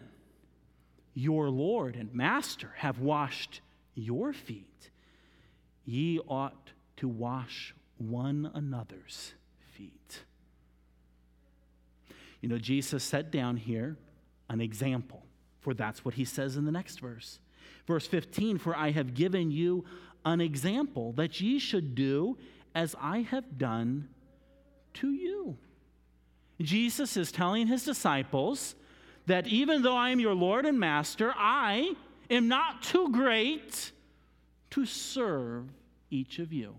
your 1.14 1.50
Lord 1.50 1.96
and 1.96 2.14
Master, 2.14 2.72
have 2.78 3.00
washed 3.00 3.62
your 3.96 4.34
feet, 4.34 4.90
ye 5.86 6.20
ought 6.28 6.72
to 6.98 7.08
wash 7.08 7.76
one 7.98 8.50
another's 8.54 9.34
feet. 9.74 10.24
You 12.42 12.50
know, 12.50 12.58
Jesus 12.58 13.04
set 13.04 13.32
down 13.32 13.58
here 13.58 13.98
an 14.50 14.60
example, 14.60 15.24
for 15.62 15.74
that's 15.74 16.04
what 16.04 16.16
he 16.16 16.26
says 16.26 16.58
in 16.58 16.66
the 16.66 16.72
next 16.72 17.00
verse. 17.00 17.40
Verse 17.88 18.08
15 18.08 18.58
For 18.58 18.76
I 18.76 18.92
have 18.92 19.14
given 19.14 19.52
you 19.52 19.86
an 20.26 20.42
example 20.42 21.14
that 21.14 21.40
ye 21.42 21.60
should 21.60 21.96
do 21.96 22.38
as 22.76 22.96
I 23.00 23.20
have 23.20 23.58
done 23.58 24.10
to 24.96 25.12
you. 25.12 25.58
Jesus 26.62 27.18
is 27.18 27.32
telling 27.32 27.68
his 27.68 27.84
disciples 27.84 28.76
that 29.26 29.48
even 29.48 29.82
though 29.82 29.96
I 29.96 30.10
am 30.10 30.20
your 30.20 30.34
Lord 30.34 30.66
and 30.66 30.80
Master, 30.80 31.34
I 31.36 31.96
am 32.30 32.48
not 32.48 32.84
too 32.84 33.12
great 33.12 33.92
to 34.72 34.86
serve 34.86 35.66
each 36.10 36.40
of 36.40 36.52
you. 36.52 36.76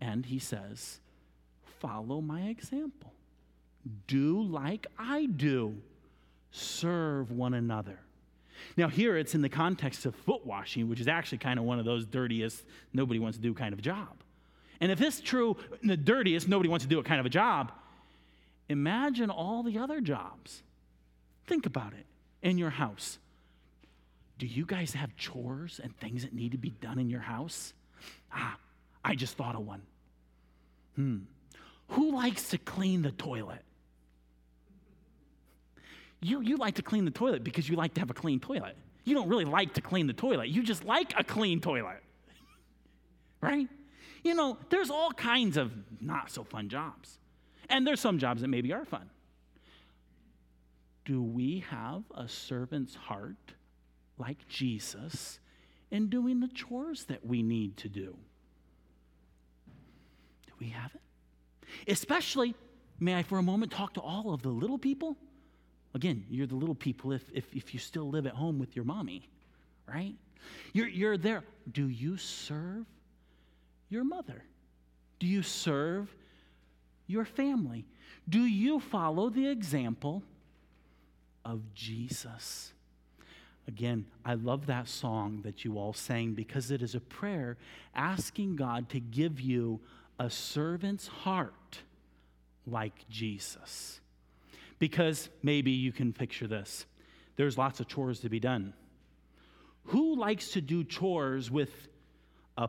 And 0.00 0.26
he 0.26 0.38
says, 0.38 1.00
Follow 1.80 2.20
my 2.20 2.42
example. 2.42 3.12
Do 4.06 4.42
like 4.42 4.86
I 4.98 5.26
do. 5.26 5.76
Serve 6.50 7.30
one 7.30 7.54
another. 7.54 8.00
Now, 8.76 8.88
here 8.88 9.16
it's 9.16 9.34
in 9.34 9.42
the 9.42 9.48
context 9.48 10.04
of 10.06 10.14
foot 10.14 10.44
washing, 10.44 10.88
which 10.88 11.00
is 11.00 11.08
actually 11.08 11.38
kind 11.38 11.58
of 11.58 11.64
one 11.64 11.78
of 11.78 11.84
those 11.84 12.04
dirtiest, 12.04 12.64
nobody 12.92 13.20
wants 13.20 13.38
to 13.38 13.42
do 13.42 13.54
kind 13.54 13.72
of 13.72 13.80
job. 13.80 14.08
And 14.80 14.90
if 14.90 15.00
it's 15.00 15.20
true, 15.20 15.56
the 15.82 15.96
dirtiest, 15.96 16.48
nobody 16.48 16.68
wants 16.68 16.84
to 16.84 16.88
do 16.88 16.98
it 16.98 17.04
kind 17.04 17.20
of 17.20 17.26
a 17.26 17.30
job, 17.30 17.72
imagine 18.68 19.30
all 19.30 19.62
the 19.62 19.78
other 19.78 20.00
jobs. 20.00 20.62
Think 21.48 21.64
about 21.64 21.94
it 21.94 22.04
in 22.42 22.58
your 22.58 22.70
house. 22.70 23.18
Do 24.38 24.46
you 24.46 24.66
guys 24.66 24.92
have 24.92 25.16
chores 25.16 25.80
and 25.82 25.96
things 25.96 26.22
that 26.22 26.34
need 26.34 26.52
to 26.52 26.58
be 26.58 26.70
done 26.70 26.98
in 26.98 27.08
your 27.08 27.20
house? 27.20 27.72
Ah, 28.32 28.56
I 29.02 29.14
just 29.14 29.36
thought 29.36 29.56
of 29.56 29.66
one. 29.66 29.82
Hmm. 30.94 31.18
Who 31.88 32.14
likes 32.14 32.50
to 32.50 32.58
clean 32.58 33.00
the 33.00 33.12
toilet? 33.12 33.62
You, 36.20 36.42
you 36.42 36.58
like 36.58 36.74
to 36.74 36.82
clean 36.82 37.06
the 37.06 37.10
toilet 37.10 37.42
because 37.42 37.66
you 37.66 37.76
like 37.76 37.94
to 37.94 38.00
have 38.00 38.10
a 38.10 38.14
clean 38.14 38.40
toilet. 38.40 38.76
You 39.04 39.14
don't 39.14 39.28
really 39.28 39.46
like 39.46 39.72
to 39.74 39.80
clean 39.80 40.06
the 40.06 40.12
toilet. 40.12 40.50
You 40.50 40.62
just 40.62 40.84
like 40.84 41.14
a 41.18 41.24
clean 41.24 41.60
toilet. 41.60 42.02
right? 43.40 43.68
You 44.22 44.34
know, 44.34 44.58
there's 44.68 44.90
all 44.90 45.12
kinds 45.12 45.56
of 45.56 45.72
not 46.00 46.30
so 46.30 46.44
fun 46.44 46.68
jobs. 46.68 47.18
And 47.70 47.86
there's 47.86 48.00
some 48.00 48.18
jobs 48.18 48.42
that 48.42 48.48
maybe 48.48 48.72
are 48.74 48.84
fun. 48.84 49.08
Do 51.08 51.22
we 51.22 51.64
have 51.70 52.02
a 52.14 52.28
servant's 52.28 52.94
heart 52.94 53.54
like 54.18 54.46
Jesus 54.46 55.38
in 55.90 56.10
doing 56.10 56.40
the 56.40 56.48
chores 56.48 57.04
that 57.04 57.24
we 57.24 57.42
need 57.42 57.78
to 57.78 57.88
do? 57.88 58.14
Do 60.46 60.52
we 60.60 60.68
have 60.68 60.94
it? 60.94 61.00
Especially, 61.90 62.54
may 63.00 63.14
I 63.14 63.22
for 63.22 63.38
a 63.38 63.42
moment 63.42 63.72
talk 63.72 63.94
to 63.94 64.02
all 64.02 64.34
of 64.34 64.42
the 64.42 64.50
little 64.50 64.76
people? 64.76 65.16
Again, 65.94 66.26
you're 66.28 66.46
the 66.46 66.56
little 66.56 66.74
people 66.74 67.12
if, 67.12 67.22
if, 67.32 67.46
if 67.54 67.72
you 67.72 67.80
still 67.80 68.10
live 68.10 68.26
at 68.26 68.34
home 68.34 68.58
with 68.58 68.76
your 68.76 68.84
mommy, 68.84 69.30
right? 69.86 70.14
You're, 70.74 70.88
you're 70.88 71.16
there. 71.16 71.42
Do 71.72 71.88
you 71.88 72.18
serve 72.18 72.84
your 73.88 74.04
mother? 74.04 74.44
Do 75.20 75.26
you 75.26 75.42
serve 75.42 76.14
your 77.06 77.24
family? 77.24 77.86
Do 78.28 78.42
you 78.42 78.78
follow 78.78 79.30
the 79.30 79.48
example 79.48 80.22
of 81.44 81.74
Jesus? 81.74 82.72
Again, 83.66 84.06
I 84.24 84.34
love 84.34 84.66
that 84.66 84.88
song 84.88 85.42
that 85.44 85.64
you 85.64 85.78
all 85.78 85.92
sang 85.92 86.32
because 86.32 86.70
it 86.70 86.80
is 86.80 86.94
a 86.94 87.00
prayer 87.00 87.58
asking 87.94 88.56
God 88.56 88.88
to 88.90 89.00
give 89.00 89.40
you 89.40 89.80
a 90.18 90.30
servant's 90.30 91.06
heart 91.06 91.82
like 92.66 93.08
Jesus. 93.10 94.00
Because 94.78 95.28
maybe 95.42 95.70
you 95.70 95.92
can 95.92 96.12
picture 96.12 96.46
this 96.46 96.86
there's 97.36 97.56
lots 97.56 97.78
of 97.78 97.86
chores 97.86 98.20
to 98.20 98.28
be 98.28 98.40
done. 98.40 98.74
Who 99.84 100.16
likes 100.16 100.50
to 100.50 100.60
do 100.60 100.82
chores 100.82 101.50
with 101.50 101.70
a 102.56 102.68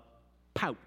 pout? 0.53 0.77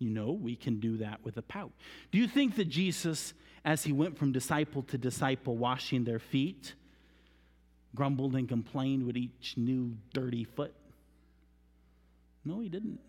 You 0.00 0.10
know, 0.10 0.32
we 0.32 0.56
can 0.56 0.80
do 0.80 0.96
that 0.96 1.24
with 1.24 1.36
a 1.36 1.42
pout. 1.42 1.70
Do 2.10 2.18
you 2.18 2.26
think 2.26 2.56
that 2.56 2.68
Jesus, 2.68 3.32
as 3.64 3.84
he 3.84 3.92
went 3.92 4.18
from 4.18 4.32
disciple 4.32 4.82
to 4.84 4.98
disciple, 4.98 5.56
washing 5.56 6.04
their 6.04 6.18
feet, 6.18 6.74
grumbled 7.94 8.34
and 8.34 8.48
complained 8.48 9.06
with 9.06 9.16
each 9.16 9.54
new 9.56 9.96
dirty 10.12 10.44
foot? 10.44 10.74
No, 12.44 12.60
he 12.60 12.68
didn't. 12.68 13.00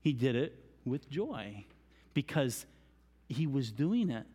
He 0.00 0.12
did 0.12 0.36
it 0.36 0.54
with 0.84 1.08
joy 1.08 1.64
because 2.12 2.66
he 3.28 3.46
was 3.46 3.72
doing 3.72 4.10
it 4.10 4.26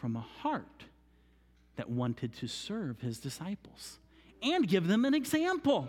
from 0.00 0.16
a 0.16 0.20
heart 0.20 0.84
that 1.76 1.90
wanted 1.90 2.34
to 2.34 2.46
serve 2.46 3.00
his 3.00 3.18
disciples 3.18 3.98
and 4.42 4.68
give 4.68 4.86
them 4.86 5.04
an 5.04 5.14
example. 5.14 5.88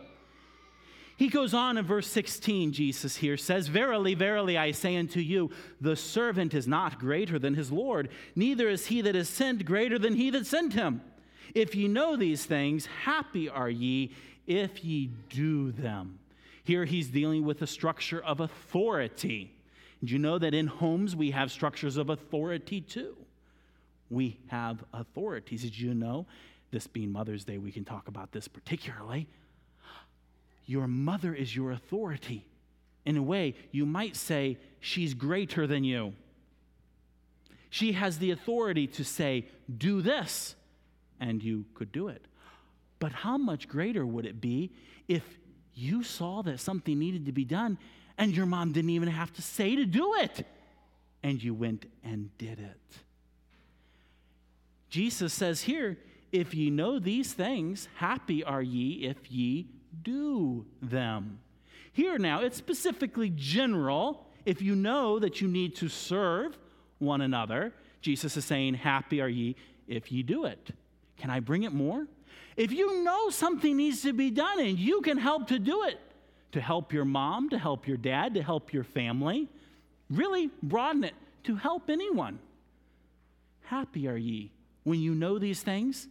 He 1.22 1.30
goes 1.30 1.54
on 1.54 1.78
in 1.78 1.86
verse 1.86 2.08
16, 2.08 2.72
Jesus 2.72 3.18
here 3.18 3.38
says, 3.38 3.68
Verily, 3.68 4.16
verily, 4.16 4.58
I 4.58 4.72
say 4.72 4.98
unto 4.98 5.20
you, 5.20 5.52
the 5.80 5.96
servant 5.96 6.56
is 6.56 6.68
not 6.68 6.98
greater 6.98 7.38
than 7.38 7.54
his 7.54 7.72
Lord, 7.72 8.10
neither 8.36 8.68
is 8.68 8.88
he 8.88 9.02
that 9.02 9.16
is 9.16 9.30
sent 9.30 9.64
greater 9.64 10.00
than 10.00 10.16
he 10.16 10.32
that 10.32 10.48
sent 10.48 10.74
him. 10.74 11.00
If 11.54 11.76
ye 11.76 11.88
know 11.88 12.16
these 12.16 12.46
things, 12.46 12.88
happy 13.04 13.48
are 13.48 13.70
ye 13.70 14.16
if 14.48 14.84
ye 14.84 15.12
do 15.30 15.72
them. 15.72 16.18
Here 16.64 16.86
he's 16.86 17.10
dealing 17.10 17.46
with 17.46 17.60
the 17.60 17.68
structure 17.68 18.24
of 18.24 18.40
authority. 18.40 19.54
Did 20.00 20.10
you 20.10 20.18
know 20.18 20.40
that 20.40 20.56
in 20.56 20.66
homes 20.66 21.16
we 21.16 21.30
have 21.30 21.52
structures 21.52 21.98
of 21.98 22.10
authority 22.10 22.82
too? 22.82 23.16
We 24.10 24.40
have 24.48 24.84
authorities. 24.92 25.62
Did 25.62 25.78
you 25.78 25.94
know? 25.94 26.26
This 26.72 26.88
being 26.88 27.12
Mother's 27.12 27.44
Day, 27.44 27.60
we 27.60 27.72
can 27.72 27.86
talk 27.86 28.08
about 28.08 28.32
this 28.32 28.48
particularly. 28.48 29.28
Your 30.72 30.88
mother 30.88 31.34
is 31.34 31.54
your 31.54 31.72
authority. 31.72 32.46
In 33.04 33.18
a 33.18 33.22
way, 33.22 33.56
you 33.74 33.86
might 33.86 34.16
say 34.16 34.58
she's 34.80 35.14
greater 35.14 35.68
than 35.68 35.84
you. 35.84 36.14
She 37.70 37.92
has 37.92 38.20
the 38.20 38.32
authority 38.32 38.88
to 38.88 39.04
say, 39.04 39.48
do 39.78 40.02
this, 40.02 40.56
and 41.20 41.44
you 41.44 41.66
could 41.74 41.92
do 41.92 42.08
it. 42.08 42.24
But 43.00 43.12
how 43.12 43.38
much 43.38 43.68
greater 43.68 44.06
would 44.06 44.26
it 44.26 44.40
be 44.40 44.72
if 45.10 45.24
you 45.76 46.04
saw 46.04 46.42
that 46.44 46.62
something 46.62 46.98
needed 46.98 47.26
to 47.26 47.34
be 47.34 47.44
done 47.44 47.78
and 48.18 48.32
your 48.32 48.46
mom 48.46 48.72
didn't 48.72 48.92
even 48.92 49.10
have 49.10 49.34
to 49.34 49.42
say 49.42 49.76
to 49.76 49.84
do 49.84 50.14
it. 50.20 50.48
And 51.22 51.44
you 51.44 51.54
went 51.54 51.86
and 52.02 52.30
did 52.38 52.60
it. 52.60 52.98
Jesus 54.90 55.34
says 55.34 55.64
here, 55.64 55.98
if 56.32 56.54
ye 56.54 56.70
know 56.70 56.98
these 56.98 57.34
things, 57.34 57.90
happy 57.96 58.42
are 58.42 58.62
ye 58.62 59.06
if 59.06 59.30
ye 59.30 59.68
do 60.04 60.66
them. 60.82 61.40
Here 61.94 62.18
now, 62.18 62.42
it's 62.42 62.58
specifically 62.58 63.32
general. 63.36 64.28
If 64.46 64.62
you 64.62 64.76
know 64.76 65.20
that 65.20 65.42
you 65.42 65.48
need 65.48 65.76
to 65.78 65.90
serve 65.90 66.58
one 67.00 67.22
another, 67.22 67.74
Jesus 68.02 68.38
is 68.38 68.46
saying, 68.46 68.76
Happy 68.76 69.22
are 69.22 69.28
ye 69.28 69.56
if 69.88 70.12
ye 70.12 70.24
do 70.24 70.46
it. 70.46 70.72
Can 71.18 71.30
I 71.30 71.40
bring 71.40 71.64
it 71.64 71.74
more? 71.74 72.08
If 72.58 72.72
you 72.72 73.04
know 73.04 73.30
something 73.30 73.78
needs 73.78 74.02
to 74.04 74.14
be 74.14 74.32
done 74.32 74.60
and 74.60 74.78
you 74.78 75.02
can 75.02 75.18
help 75.18 75.48
to 75.48 75.60
do 75.60 75.84
it, 75.84 76.00
to 76.52 76.62
help 76.62 76.92
your 76.92 77.06
mom, 77.06 77.50
to 77.50 77.58
help 77.58 77.88
your 77.88 77.98
dad, 77.98 78.34
to 78.34 78.44
help 78.44 78.74
your 78.74 78.84
family. 78.84 79.48
Really 80.10 80.50
broaden 80.62 81.04
it 81.04 81.14
to 81.44 81.56
help 81.56 81.90
anyone. 81.90 82.40
Happy 83.62 84.08
are 84.08 84.18
ye 84.18 84.52
when 84.84 85.00
you 85.00 85.16
know 85.16 85.40
these 85.40 85.62
things 85.64 86.08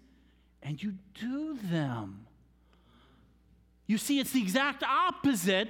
and 0.63 0.83
you 0.83 0.95
do 1.15 1.59
them. 1.65 2.27
You 3.91 3.99
see, 3.99 4.21
it's 4.21 4.31
the 4.31 4.41
exact 4.41 4.85
opposite 4.85 5.69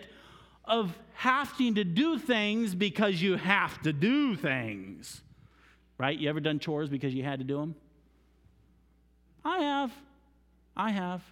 of 0.67 0.95
having 1.15 1.77
to 1.77 1.85
do 1.85 2.19
things 2.19 2.75
because 2.75 3.23
you 3.23 3.37
have 3.37 3.81
to 3.81 3.95
do 3.95 4.37
things. 4.37 5.23
Right? 5.97 6.19
You 6.19 6.29
ever 6.29 6.39
done 6.39 6.59
chores 6.59 6.91
because 6.91 7.15
you 7.15 7.25
had 7.25 7.39
to 7.39 7.47
do 7.47 7.57
them? 7.57 7.75
I 9.43 9.61
have. 9.61 9.91
I 10.77 10.91
have. 10.91 11.23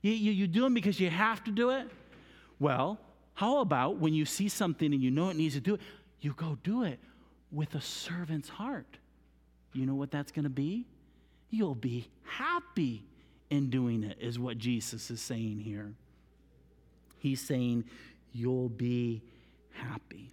You, 0.00 0.12
you, 0.12 0.32
you 0.32 0.46
do 0.46 0.62
them 0.62 0.72
because 0.72 0.98
you 0.98 1.10
have 1.10 1.44
to 1.44 1.50
do 1.50 1.68
it? 1.68 1.86
Well, 2.58 2.98
how 3.34 3.58
about 3.58 3.98
when 3.98 4.14
you 4.14 4.24
see 4.24 4.48
something 4.48 4.90
and 4.90 5.02
you 5.02 5.10
know 5.10 5.28
it 5.28 5.36
needs 5.36 5.52
to 5.56 5.60
do 5.60 5.74
it, 5.74 5.82
you 6.22 6.32
go 6.32 6.56
do 6.64 6.84
it 6.84 6.98
with 7.50 7.74
a 7.74 7.82
servant's 7.82 8.48
heart. 8.48 8.96
You 9.74 9.84
know 9.84 9.96
what 9.96 10.10
that's 10.10 10.32
going 10.32 10.44
to 10.44 10.48
be? 10.48 10.86
You'll 11.50 11.74
be 11.74 12.08
happy 12.24 13.04
in 13.50 13.68
doing 13.68 14.02
it, 14.02 14.16
is 14.18 14.38
what 14.38 14.56
Jesus 14.56 15.10
is 15.10 15.20
saying 15.20 15.60
here. 15.60 15.92
He's 17.22 17.40
saying, 17.40 17.84
You'll 18.32 18.68
be 18.68 19.22
happy. 19.70 20.32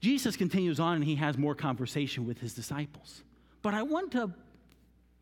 Jesus 0.00 0.34
continues 0.34 0.80
on 0.80 0.96
and 0.96 1.04
he 1.04 1.16
has 1.16 1.36
more 1.36 1.54
conversation 1.54 2.26
with 2.26 2.38
his 2.38 2.54
disciples. 2.54 3.22
But 3.60 3.74
I 3.74 3.82
want 3.82 4.12
to 4.12 4.32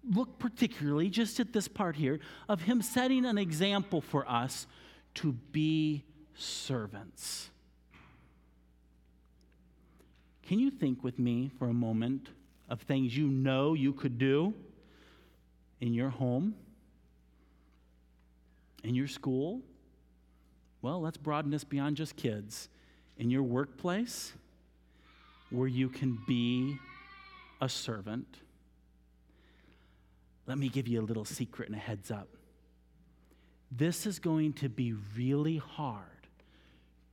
look 0.08 0.38
particularly 0.38 1.08
just 1.08 1.40
at 1.40 1.52
this 1.52 1.66
part 1.66 1.96
here 1.96 2.20
of 2.48 2.62
him 2.62 2.80
setting 2.80 3.24
an 3.24 3.38
example 3.38 4.00
for 4.00 4.28
us 4.30 4.66
to 5.14 5.32
be 5.32 6.04
servants. 6.34 7.50
Can 10.46 10.58
you 10.58 10.70
think 10.70 11.02
with 11.02 11.18
me 11.18 11.50
for 11.58 11.68
a 11.68 11.74
moment 11.74 12.28
of 12.68 12.82
things 12.82 13.16
you 13.16 13.26
know 13.26 13.74
you 13.74 13.92
could 13.92 14.18
do 14.18 14.54
in 15.80 15.94
your 15.94 16.10
home, 16.10 16.54
in 18.84 18.94
your 18.94 19.08
school? 19.08 19.62
Well, 20.82 21.00
let's 21.00 21.16
broaden 21.16 21.52
this 21.52 21.64
beyond 21.64 21.96
just 21.96 22.16
kids. 22.16 22.68
In 23.16 23.30
your 23.30 23.44
workplace, 23.44 24.32
where 25.50 25.68
you 25.68 25.88
can 25.88 26.18
be 26.26 26.76
a 27.60 27.68
servant. 27.68 28.26
Let 30.46 30.58
me 30.58 30.68
give 30.68 30.88
you 30.88 31.00
a 31.00 31.04
little 31.04 31.24
secret 31.24 31.68
and 31.68 31.76
a 31.76 31.80
heads 31.80 32.10
up. 32.10 32.28
This 33.70 34.06
is 34.06 34.18
going 34.18 34.54
to 34.54 34.68
be 34.68 34.94
really 35.16 35.58
hard 35.58 36.04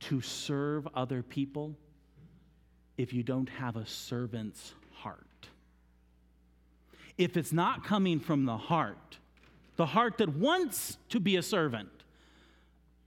to 0.00 0.20
serve 0.20 0.88
other 0.94 1.22
people 1.22 1.76
if 2.96 3.12
you 3.12 3.22
don't 3.22 3.48
have 3.48 3.76
a 3.76 3.86
servant's 3.86 4.74
heart. 4.92 5.48
If 7.16 7.36
it's 7.36 7.52
not 7.52 7.84
coming 7.84 8.18
from 8.18 8.46
the 8.46 8.56
heart, 8.56 9.18
the 9.76 9.86
heart 9.86 10.18
that 10.18 10.30
wants 10.30 10.98
to 11.10 11.20
be 11.20 11.36
a 11.36 11.42
servant, 11.42 11.88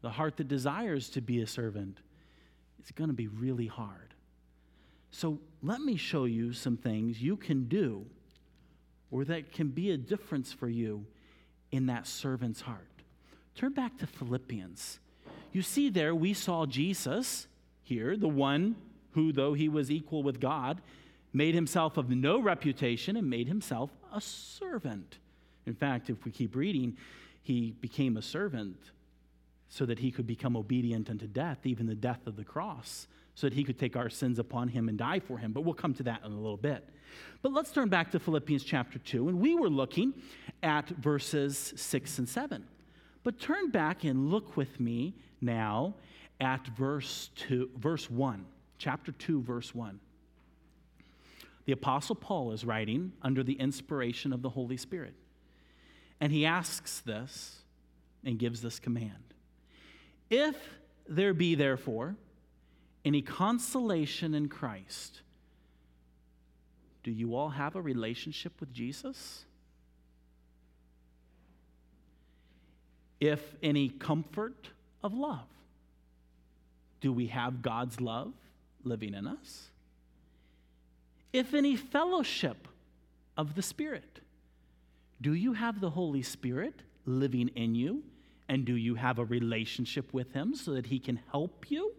the 0.04 0.10
heart 0.10 0.36
that 0.38 0.50
desires 0.50 1.10
to 1.10 1.22
be 1.22 1.42
a 1.42 1.48
servant, 1.48 1.98
it's 2.78 2.92
going 2.92 3.10
to 3.10 3.16
be 3.16 3.28
really 3.28 3.68
hard. 3.68 4.14
So 5.12 5.40
let 5.64 5.80
me 5.80 5.96
show 5.96 6.26
you 6.26 6.52
some 6.52 6.76
things 6.76 7.22
you 7.22 7.38
can 7.38 7.66
do 7.66 8.06
or 9.12 9.24
that 9.24 9.54
can 9.54 9.70
be 9.70 9.92
a 9.92 9.98
difference 9.98 10.52
for 10.52 10.68
you 10.68 11.06
in 11.72 11.86
that 11.86 12.06
servant's 12.06 12.62
heart. 12.62 12.88
Turn 13.56 13.72
back 13.72 13.98
to 14.00 14.08
Philippians. 14.08 15.00
You 15.54 15.62
see, 15.62 15.90
there 15.90 16.14
we 16.14 16.34
saw 16.34 16.66
Jesus 16.66 17.48
here, 17.84 18.18
the 18.18 18.28
one 18.28 18.76
who, 19.12 19.32
though 19.32 19.54
he 19.54 19.70
was 19.70 19.90
equal 19.90 20.22
with 20.22 20.42
God, 20.42 20.82
made 21.32 21.56
himself 21.56 21.96
of 21.96 22.10
no 22.10 22.40
reputation 22.40 23.16
and 23.16 23.30
made 23.30 23.48
himself 23.48 23.90
a 24.14 24.20
servant. 24.20 25.20
In 25.66 25.76
fact, 25.76 26.10
if 26.10 26.26
we 26.26 26.32
keep 26.32 26.56
reading, 26.56 26.98
he 27.42 27.72
became 27.80 28.18
a 28.18 28.22
servant 28.22 28.78
so 29.74 29.88
that 29.88 29.98
he 29.98 30.12
could 30.12 30.28
become 30.28 30.56
obedient 30.56 31.10
unto 31.10 31.26
death, 31.26 31.58
even 31.64 31.88
the 31.88 31.96
death 31.96 32.28
of 32.28 32.36
the 32.36 32.44
cross, 32.44 33.08
so 33.34 33.48
that 33.48 33.56
he 33.56 33.64
could 33.64 33.80
take 33.80 33.96
our 33.96 34.08
sins 34.08 34.38
upon 34.38 34.68
him 34.68 34.88
and 34.88 35.00
die 35.00 35.20
for 35.20 35.40
him. 35.40 35.52
But 35.52 35.62
we'll 35.62 35.74
come 35.74 35.96
to 35.96 36.04
that 36.04 36.22
in 36.24 36.32
a 36.32 36.36
little 36.36 36.58
bit. 36.58 36.88
But 37.42 37.54
let's 37.54 37.72
turn 37.72 37.90
back 37.90 38.12
to 38.12 38.20
Philippians 38.20 38.64
chapter 38.64 39.00
2, 39.00 39.30
and 39.30 39.40
we 39.40 39.56
were 39.56 39.70
looking 39.70 40.14
at 40.62 40.90
verses 40.90 41.74
6 41.76 42.20
and 42.20 42.30
7. 42.30 42.68
But 43.24 43.40
turn 43.40 43.72
back 43.72 44.04
and 44.04 44.30
look 44.30 44.56
with 44.56 44.80
me 44.80 45.16
now 45.42 45.96
at 46.40 46.68
verse 46.68 47.32
2, 47.38 47.72
verse 47.76 48.12
1, 48.12 48.46
chapter 48.78 49.12
2, 49.12 49.42
verse 49.42 49.74
1. 49.74 50.00
The 51.66 51.72
Apostle 51.72 52.16
Paul 52.16 52.52
is 52.52 52.64
writing 52.64 53.14
under 53.24 53.42
the 53.42 53.54
inspiration 53.54 54.34
of 54.34 54.44
the 54.44 54.50
Holy 54.50 54.78
Spirit. 54.78 55.16
And 56.22 56.32
he 56.32 56.46
asks 56.46 57.00
this 57.00 57.62
and 58.24 58.38
gives 58.38 58.62
this 58.62 58.78
command 58.78 59.33
If 60.36 60.56
there 61.08 61.32
be, 61.36 61.54
therefore, 61.54 62.16
any 63.06 63.22
consolation 63.22 64.34
in 64.34 64.50
Christ, 64.50 65.22
do 67.04 67.12
you 67.12 67.36
all 67.36 67.50
have 67.50 67.76
a 67.76 67.82
relationship 67.82 68.60
with 68.60 68.74
Jesus? 68.74 69.46
If 73.20 73.42
any 73.62 73.90
comfort 73.90 74.70
of 75.04 75.14
love, 75.14 75.46
do 77.00 77.14
we 77.14 77.28
have 77.28 77.62
God's 77.62 78.02
love 78.02 78.34
living 78.84 79.14
in 79.14 79.28
us? 79.28 79.70
If 81.32 81.54
any 81.54 81.76
fellowship 81.76 82.68
of 83.38 83.54
the 83.54 83.62
Spirit, 83.62 84.20
do 85.22 85.36
you 85.36 85.54
have 85.54 85.80
the 85.80 85.92
Holy 85.92 86.24
Spirit 86.24 86.82
living 87.06 87.50
in 87.50 87.76
you? 87.76 88.02
And 88.50 88.66
do 88.66 88.76
you 88.76 88.96
have 88.96 89.20
a 89.20 89.26
relationship 89.26 90.14
with 90.14 90.34
Him 90.34 90.56
so 90.56 90.74
that 90.74 90.88
He 90.88 91.00
can 91.00 91.20
help 91.32 91.70
you? 91.70 91.94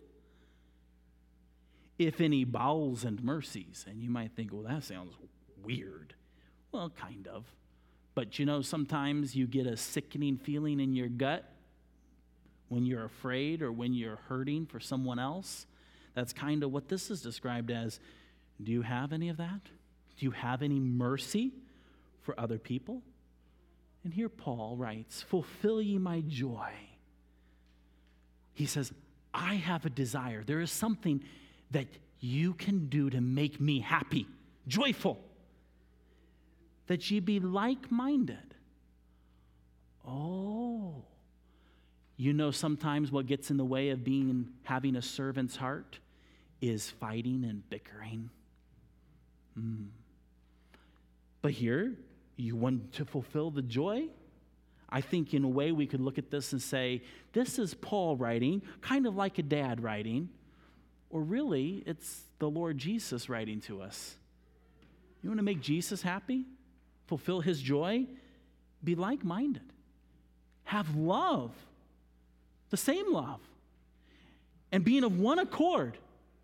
if 1.98 2.20
any 2.20 2.44
bowels 2.44 3.04
and 3.04 3.22
mercies. 3.22 3.84
And 3.88 4.02
you 4.02 4.10
might 4.10 4.32
think, 4.32 4.52
well, 4.52 4.62
that 4.62 4.84
sounds 4.84 5.14
weird. 5.62 6.14
Well, 6.72 6.90
kind 6.90 7.28
of. 7.28 7.44
But 8.14 8.38
you 8.38 8.46
know, 8.46 8.62
sometimes 8.62 9.34
you 9.34 9.46
get 9.46 9.66
a 9.66 9.76
sickening 9.76 10.38
feeling 10.38 10.80
in 10.80 10.94
your 10.94 11.08
gut 11.08 11.50
when 12.68 12.86
you're 12.86 13.04
afraid 13.04 13.62
or 13.62 13.70
when 13.72 13.92
you're 13.92 14.18
hurting 14.28 14.66
for 14.66 14.80
someone 14.80 15.18
else. 15.18 15.66
That's 16.14 16.32
kind 16.32 16.62
of 16.62 16.72
what 16.72 16.88
this 16.88 17.10
is 17.10 17.22
described 17.22 17.70
as. 17.70 18.00
Do 18.62 18.70
you 18.70 18.82
have 18.82 19.12
any 19.12 19.28
of 19.28 19.36
that? 19.38 19.60
Do 20.16 20.26
you 20.26 20.30
have 20.30 20.62
any 20.62 20.78
mercy 20.78 21.52
for 22.22 22.38
other 22.38 22.58
people? 22.58 23.02
And 24.04 24.12
here 24.12 24.28
Paul 24.28 24.76
writes, 24.76 25.22
Fulfill 25.22 25.80
ye 25.80 25.98
my 25.98 26.20
joy. 26.20 26.70
He 28.52 28.66
says, 28.66 28.92
I 29.32 29.54
have 29.54 29.84
a 29.84 29.90
desire. 29.90 30.44
There 30.44 30.60
is 30.60 30.70
something 30.70 31.24
that 31.70 31.86
you 32.20 32.54
can 32.54 32.86
do 32.86 33.10
to 33.10 33.20
make 33.20 33.60
me 33.60 33.80
happy, 33.80 34.26
joyful, 34.68 35.18
that 36.86 37.10
ye 37.10 37.20
be 37.20 37.40
like 37.40 37.90
minded. 37.90 38.54
Oh, 40.06 41.02
you 42.16 42.32
know, 42.32 42.50
sometimes 42.50 43.10
what 43.10 43.26
gets 43.26 43.50
in 43.50 43.56
the 43.56 43.64
way 43.64 43.88
of 43.88 44.04
being 44.04 44.48
having 44.62 44.96
a 44.96 45.02
servant's 45.02 45.56
heart 45.56 45.98
is 46.60 46.90
fighting 46.90 47.44
and 47.44 47.68
bickering. 47.68 48.30
Mm. 49.58 49.88
But 51.42 51.52
here, 51.52 51.94
you 52.36 52.56
want 52.56 52.92
to 52.94 53.04
fulfill 53.04 53.50
the 53.50 53.62
joy? 53.62 54.06
I 54.88 55.00
think, 55.00 55.34
in 55.34 55.44
a 55.44 55.48
way, 55.48 55.72
we 55.72 55.86
could 55.86 56.00
look 56.00 56.18
at 56.18 56.30
this 56.30 56.52
and 56.52 56.62
say, 56.62 57.02
this 57.32 57.58
is 57.58 57.74
Paul 57.74 58.16
writing, 58.16 58.62
kind 58.80 59.06
of 59.06 59.16
like 59.16 59.38
a 59.38 59.42
dad 59.42 59.82
writing 59.82 60.28
or 61.14 61.22
really, 61.22 61.84
it's 61.86 62.22
the 62.40 62.50
Lord 62.50 62.76
Jesus 62.76 63.28
writing 63.28 63.60
to 63.62 63.80
us. 63.80 64.16
You 65.22 65.30
want 65.30 65.38
to 65.38 65.44
make 65.44 65.60
Jesus 65.60 66.02
happy? 66.02 66.44
Fulfill 67.06 67.40
his 67.40 67.62
joy? 67.62 68.06
Be 68.82 68.96
like 68.96 69.22
minded. 69.22 69.62
Have 70.64 70.96
love, 70.96 71.52
the 72.70 72.76
same 72.76 73.12
love. 73.12 73.38
And 74.72 74.84
being 74.84 75.04
of 75.04 75.20
one 75.20 75.38
accord. 75.38 75.96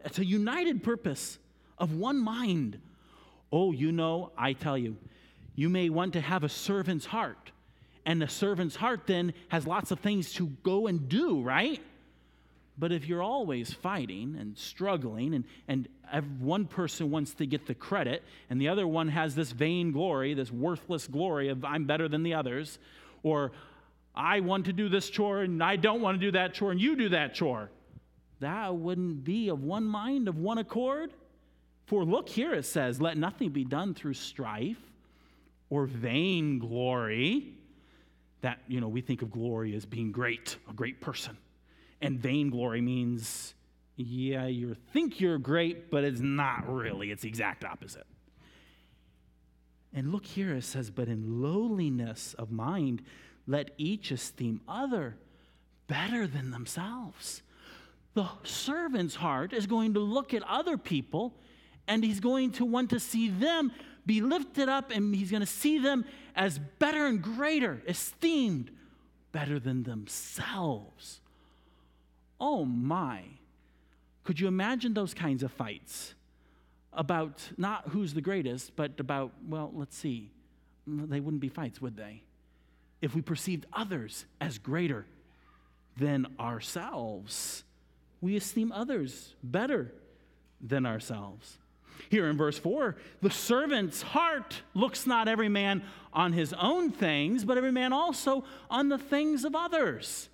It's 0.05 0.21
a 0.21 0.25
united 0.25 0.85
purpose 0.85 1.39
of 1.77 1.97
one 1.97 2.21
mind. 2.21 2.79
Oh, 3.51 3.73
you 3.73 3.91
know, 3.91 4.31
I 4.39 4.53
tell 4.53 4.79
you, 4.79 4.97
you 5.55 5.69
may 5.69 5.89
want 5.91 6.13
to 6.15 6.21
have 6.21 6.45
a 6.45 6.49
servant's 6.49 7.07
heart. 7.07 7.51
And 8.07 8.21
the 8.21 8.29
servant's 8.29 8.77
heart 8.77 9.03
then 9.07 9.35
has 9.49 9.67
lots 9.67 9.91
of 9.91 10.01
things 10.01 10.33
to 10.35 10.49
go 10.63 10.87
and 10.87 11.09
do, 11.09 11.43
right? 11.43 11.81
But 12.79 12.93
if 12.93 13.07
you're 13.07 13.23
always 13.23 13.73
fighting 13.73 14.37
and 14.41 14.57
struggling, 14.57 15.35
and, 15.35 15.45
and 15.69 15.89
one 16.41 16.65
person 16.65 17.11
wants 17.11 17.35
to 17.35 17.47
get 17.47 17.67
the 17.67 17.75
credit, 17.75 18.23
and 18.49 18.59
the 18.59 18.69
other 18.69 18.89
one 18.89 19.09
has 19.09 19.35
this 19.35 19.53
vain 19.53 19.93
glory, 19.93 20.33
this 20.33 20.51
worthless 20.51 21.07
glory 21.07 21.51
of 21.51 21.63
I'm 21.63 21.85
better 21.85 22.09
than 22.09 22.23
the 22.23 22.35
others, 22.35 22.79
or 23.23 23.53
I 24.15 24.41
want 24.41 24.65
to 24.65 24.73
do 24.73 24.89
this 24.89 25.11
chore 25.11 25.43
and 25.43 25.63
I 25.63 25.77
don't 25.77 26.01
want 26.01 26.19
to 26.19 26.27
do 26.27 26.33
that 26.33 26.55
chore, 26.55 26.71
and 26.71 26.81
you 26.81 26.97
do 26.97 27.11
that 27.11 27.35
chore, 27.35 27.71
that 28.41 28.75
wouldn't 28.75 29.25
be 29.25 29.51
of 29.51 29.63
one 29.63 29.85
mind, 29.85 30.27
of 30.27 30.39
one 30.39 30.57
accord. 30.57 31.13
For 31.85 32.05
look 32.05 32.31
here, 32.31 32.55
it 32.55 32.65
says, 32.65 33.01
let 33.01 33.19
nothing 33.19 33.51
be 33.51 33.65
done 33.65 33.93
through 33.93 34.15
strife 34.15 34.79
or 35.71 35.87
vain 35.87 36.59
glory. 36.59 37.55
That, 38.43 38.59
you 38.69 38.81
know, 38.81 38.89
we 38.89 39.01
think 39.01 39.23
of 39.23 39.31
glory 39.31 39.75
as 39.75 39.85
being 39.87 40.13
great, 40.13 40.57
a 40.69 40.73
great 40.73 41.01
person. 41.01 41.37
And 42.01 42.19
vainglory 42.19 42.81
means, 42.81 43.55
yeah, 43.97 44.47
you 44.47 44.75
think 44.93 45.21
you're 45.21 45.39
great, 45.39 45.91
but 45.91 46.05
it's 46.05 46.21
not 46.21 46.69
really. 46.73 47.11
It's 47.11 47.23
the 47.23 47.29
exact 47.29 47.65
opposite. 47.65 48.07
And 49.93 50.13
look 50.13 50.25
here, 50.25 50.55
it 50.55 50.65
says, 50.65 50.91
but 50.91 51.09
in 51.09 51.43
lowliness 51.43 52.35
of 52.35 52.51
mind, 52.51 53.03
let 53.47 53.73
each 53.77 54.11
esteem 54.11 54.61
other 54.69 55.17
better 55.87 56.27
than 56.27 56.51
themselves. 56.51 57.43
The 58.15 58.29
servant's 58.45 59.17
heart 59.17 59.53
is 59.53 59.67
going 59.67 59.95
to 59.95 60.01
look 60.01 60.33
at 60.33 60.43
other 60.45 60.79
people 60.79 61.35
and 61.89 62.05
he's 62.05 62.21
going 62.21 62.53
to 62.53 62.65
want 62.65 62.91
to 62.91 63.01
see 63.01 63.29
them 63.29 63.73
be 64.07 64.21
lifted 64.21 64.69
up 64.69 64.91
and 64.91 65.15
he's 65.15 65.31
going 65.31 65.41
to 65.43 65.47
see 65.47 65.79
them 65.79 66.05
as 66.35 66.59
better 66.79 67.07
and 67.07 67.23
greater, 67.23 67.83
esteemed 67.87 68.71
better 69.33 69.59
than 69.59 69.83
themselves. 69.83 71.21
Oh 72.41 72.65
my. 72.65 73.23
Could 74.25 74.41
you 74.41 74.49
imagine 74.49 74.95
those 74.95 75.15
kinds 75.15 75.43
of 75.43 75.53
fights 75.53 76.15
about 76.93 77.49
not 77.57 77.89
who's 77.89 78.15
the 78.15 78.21
greatest, 78.21 78.75
but 78.77 78.99
about, 78.99 79.33
well, 79.49 79.71
let's 79.75 79.97
see. 79.97 80.31
They 80.87 81.21
wouldn't 81.21 81.41
be 81.41 81.49
fights, 81.49 81.81
would 81.81 81.97
they? 81.97 82.23
If 83.01 83.15
we 83.15 83.23
perceived 83.23 83.67
others 83.73 84.25
as 84.41 84.59
greater 84.59 85.07
than 85.97 86.27
ourselves, 86.39 87.65
we 88.21 88.37
esteem 88.37 88.73
others 88.73 89.35
better 89.43 89.93
than 90.61 90.85
ourselves. 90.85 91.59
Here 92.09 92.29
in 92.29 92.37
verse 92.37 92.59
4, 92.59 92.97
the 93.21 93.31
servant's 93.31 94.03
heart 94.03 94.63
looks 94.75 95.07
not 95.07 95.29
every 95.29 95.49
man 95.49 95.83
on 96.13 96.33
his 96.33 96.53
own 96.55 96.91
things, 96.91 97.45
but 97.45 97.57
every 97.57 97.73
man 97.73 97.93
also 97.93 98.45
on 98.69 98.89
the 98.89 98.99
things 98.99 99.45
of 99.45 99.55
others. 99.55 100.29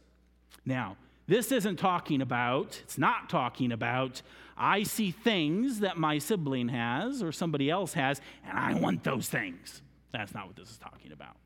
Now, 0.64 0.96
this 1.26 1.50
isn't 1.50 1.76
talking 1.76 2.22
about, 2.22 2.81
it's 2.85 2.98
not 2.98 3.29
talking 3.29 3.72
about 3.72 4.22
I 4.57 4.85
see 4.85 5.11
things 5.11 5.81
that 5.81 5.98
my 5.98 6.18
sibling 6.18 6.68
has 6.68 7.22
or 7.22 7.31
somebody 7.31 7.68
else 7.68 7.92
has, 7.92 8.20
and 8.48 8.59
I 8.59 8.74
want 8.74 9.05
those 9.05 9.29
things. 9.29 9.83
That's 10.12 10.33
not 10.33 10.46
what 10.46 10.57
this 10.57 10.70
is 10.70 10.79
talking 10.79 11.12
about. 11.12 11.37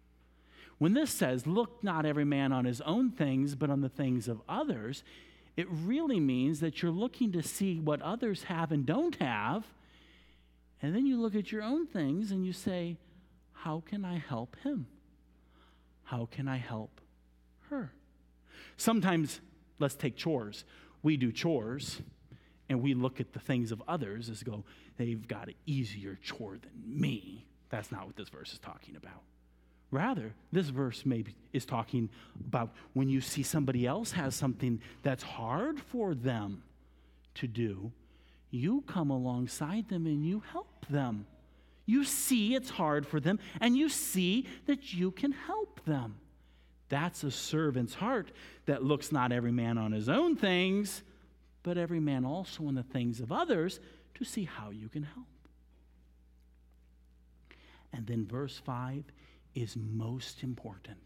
When 0.79 0.95
this 0.95 1.11
says, 1.11 1.47
Look 1.47 1.83
not 1.83 2.07
every 2.07 2.25
man 2.25 2.53
on 2.53 2.65
his 2.65 2.81
own 2.83 3.11
things, 3.11 3.55
but 3.55 3.69
on 3.69 3.81
the 3.81 3.89
things 3.89 4.29
of 4.29 4.41
others, 4.49 5.03
it 5.57 5.67
really 5.69 6.21
means 6.21 6.61
that 6.61 6.81
you're 6.81 6.93
looking 6.93 7.33
to 7.33 7.43
see 7.43 7.81
what 7.81 8.01
others 8.01 8.45
have 8.45 8.71
and 8.71 8.87
don't 8.87 9.17
have. 9.17 9.67
And 10.83 10.95
then 10.95 11.07
you 11.07 11.21
look 11.21 11.35
at 11.35 11.53
your 11.53 11.63
own 11.63 11.87
things 11.87 12.31
and 12.31 12.45
you 12.45 12.53
say, 12.53 12.97
How 13.53 13.83
can 13.87 14.05
I 14.05 14.19
help 14.19 14.57
him? 14.63 14.87
How 16.05 16.27
can 16.31 16.49
I 16.49 16.57
help 16.57 17.01
her? 17.69 17.93
Sometimes, 18.77 19.41
let's 19.79 19.95
take 19.95 20.17
chores. 20.17 20.65
We 21.03 21.17
do 21.17 21.33
chores 21.33 22.01
and 22.71 22.81
we 22.81 22.95
look 22.95 23.21
at 23.21 23.33
the 23.33 23.41
things 23.41 23.73
of 23.73 23.83
others 23.89 24.31
as 24.31 24.43
go, 24.43 24.65
they've 24.97 25.27
got 25.27 25.49
an 25.49 25.55
easier 25.67 26.17
chore 26.23 26.57
than 26.63 27.01
me. 27.01 27.47
That's 27.69 27.91
not 27.91 28.07
what 28.07 28.17
this 28.17 28.29
verse 28.29 28.53
is 28.53 28.61
talking 28.61 28.97
about. 28.97 29.23
Rather, 29.91 30.33
this 30.53 30.69
verse 30.69 31.05
maybe 31.05 31.35
is 31.53 31.65
talking 31.65 32.09
about 32.47 32.71
when 32.93 33.09
you 33.09 33.21
see 33.21 33.43
somebody 33.43 33.87
else 33.87 34.13
has 34.13 34.37
something 34.37 34.81
that's 35.03 35.25
hard 35.25 35.81
for 35.81 36.15
them 36.15 36.63
to 37.35 37.49
do, 37.49 37.91
you 38.51 38.83
come 38.87 39.11
alongside 39.11 39.89
them 39.89 40.07
and 40.07 40.25
you 40.25 40.43
help 40.53 40.87
them. 40.89 41.27
You 41.87 42.05
see 42.05 42.55
it's 42.55 42.71
hard 42.71 43.07
for 43.07 43.21
them 43.21 43.39
and 43.61 43.77
you 43.77 43.89
see 43.89 44.47
that 44.67 44.93
you 44.93 45.11
can 45.11 45.33
help 45.33 45.85
them. 45.85 46.17
That's 46.89 47.23
a 47.23 47.31
servant's 47.31 47.95
heart 47.95 48.33
that 48.67 48.83
looks 48.83 49.13
not 49.13 49.33
every 49.33 49.53
man 49.53 49.79
on 49.79 49.93
his 49.93 50.09
own 50.09 50.37
things, 50.37 51.03
but 51.63 51.79
every 51.79 52.01
man 52.01 52.25
also 52.25 52.67
on 52.67 52.75
the 52.75 52.83
things 52.83 53.21
of 53.21 53.31
others 53.31 53.81
to 54.15 54.25
see 54.25 54.45
how 54.45 54.71
you 54.71 54.89
can 54.89 55.05
help. 55.05 55.27
And 57.93 58.07
then 58.07 58.27
verse 58.27 58.61
5 58.65 59.05
is 59.55 59.77
most 59.77 60.43
important. 60.43 60.99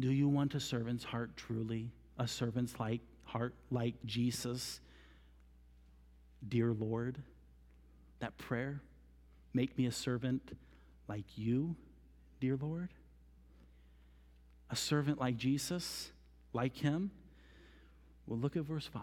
Do 0.00 0.10
you 0.10 0.28
want 0.28 0.54
a 0.54 0.60
servant's 0.60 1.04
heart 1.04 1.36
truly? 1.36 1.90
A 2.18 2.26
servant's 2.26 2.78
like 2.80 3.00
heart 3.24 3.54
like 3.70 3.94
Jesus? 4.04 4.80
Dear 6.46 6.72
Lord, 6.72 7.22
that 8.20 8.36
prayer, 8.38 8.80
make 9.52 9.76
me 9.78 9.86
a 9.86 9.92
servant 9.92 10.56
like 11.08 11.24
you, 11.36 11.76
dear 12.40 12.56
Lord? 12.56 12.90
A 14.70 14.76
servant 14.76 15.18
like 15.18 15.36
Jesus, 15.36 16.10
like 16.52 16.76
him? 16.76 17.10
Well, 18.26 18.38
look 18.38 18.56
at 18.56 18.64
verse 18.64 18.86
5. 18.86 19.02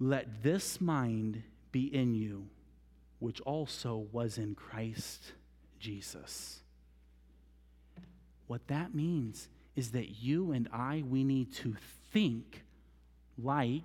Let 0.00 0.42
this 0.42 0.80
mind 0.80 1.42
be 1.72 1.92
in 1.94 2.14
you, 2.14 2.48
which 3.18 3.40
also 3.40 4.06
was 4.12 4.38
in 4.38 4.54
Christ 4.54 5.32
Jesus. 5.78 6.60
What 8.46 8.66
that 8.68 8.94
means 8.94 9.48
is 9.76 9.90
that 9.92 10.22
you 10.22 10.52
and 10.52 10.68
I, 10.72 11.04
we 11.06 11.24
need 11.24 11.52
to 11.56 11.76
think 12.12 12.64
like 13.36 13.82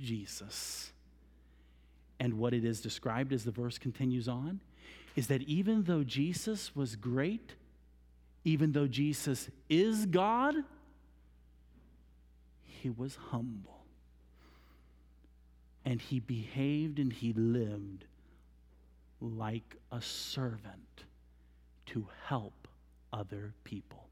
Jesus. 0.00 0.92
And 2.20 2.34
what 2.34 2.54
it 2.54 2.64
is 2.64 2.80
described 2.80 3.32
as 3.32 3.44
the 3.44 3.50
verse 3.50 3.78
continues 3.78 4.28
on 4.28 4.60
is 5.16 5.26
that 5.28 5.42
even 5.42 5.84
though 5.84 6.02
Jesus 6.02 6.74
was 6.74 6.96
great, 6.96 7.52
even 8.44 8.72
though 8.72 8.86
Jesus 8.86 9.48
is 9.68 10.06
God, 10.06 10.54
he 12.62 12.90
was 12.90 13.16
humble. 13.30 13.84
And 15.84 16.00
he 16.00 16.20
behaved 16.20 16.98
and 16.98 17.12
he 17.12 17.32
lived 17.32 18.06
like 19.20 19.76
a 19.92 20.00
servant 20.00 21.04
to 21.86 22.08
help 22.26 22.68
other 23.12 23.54
people. 23.64 24.08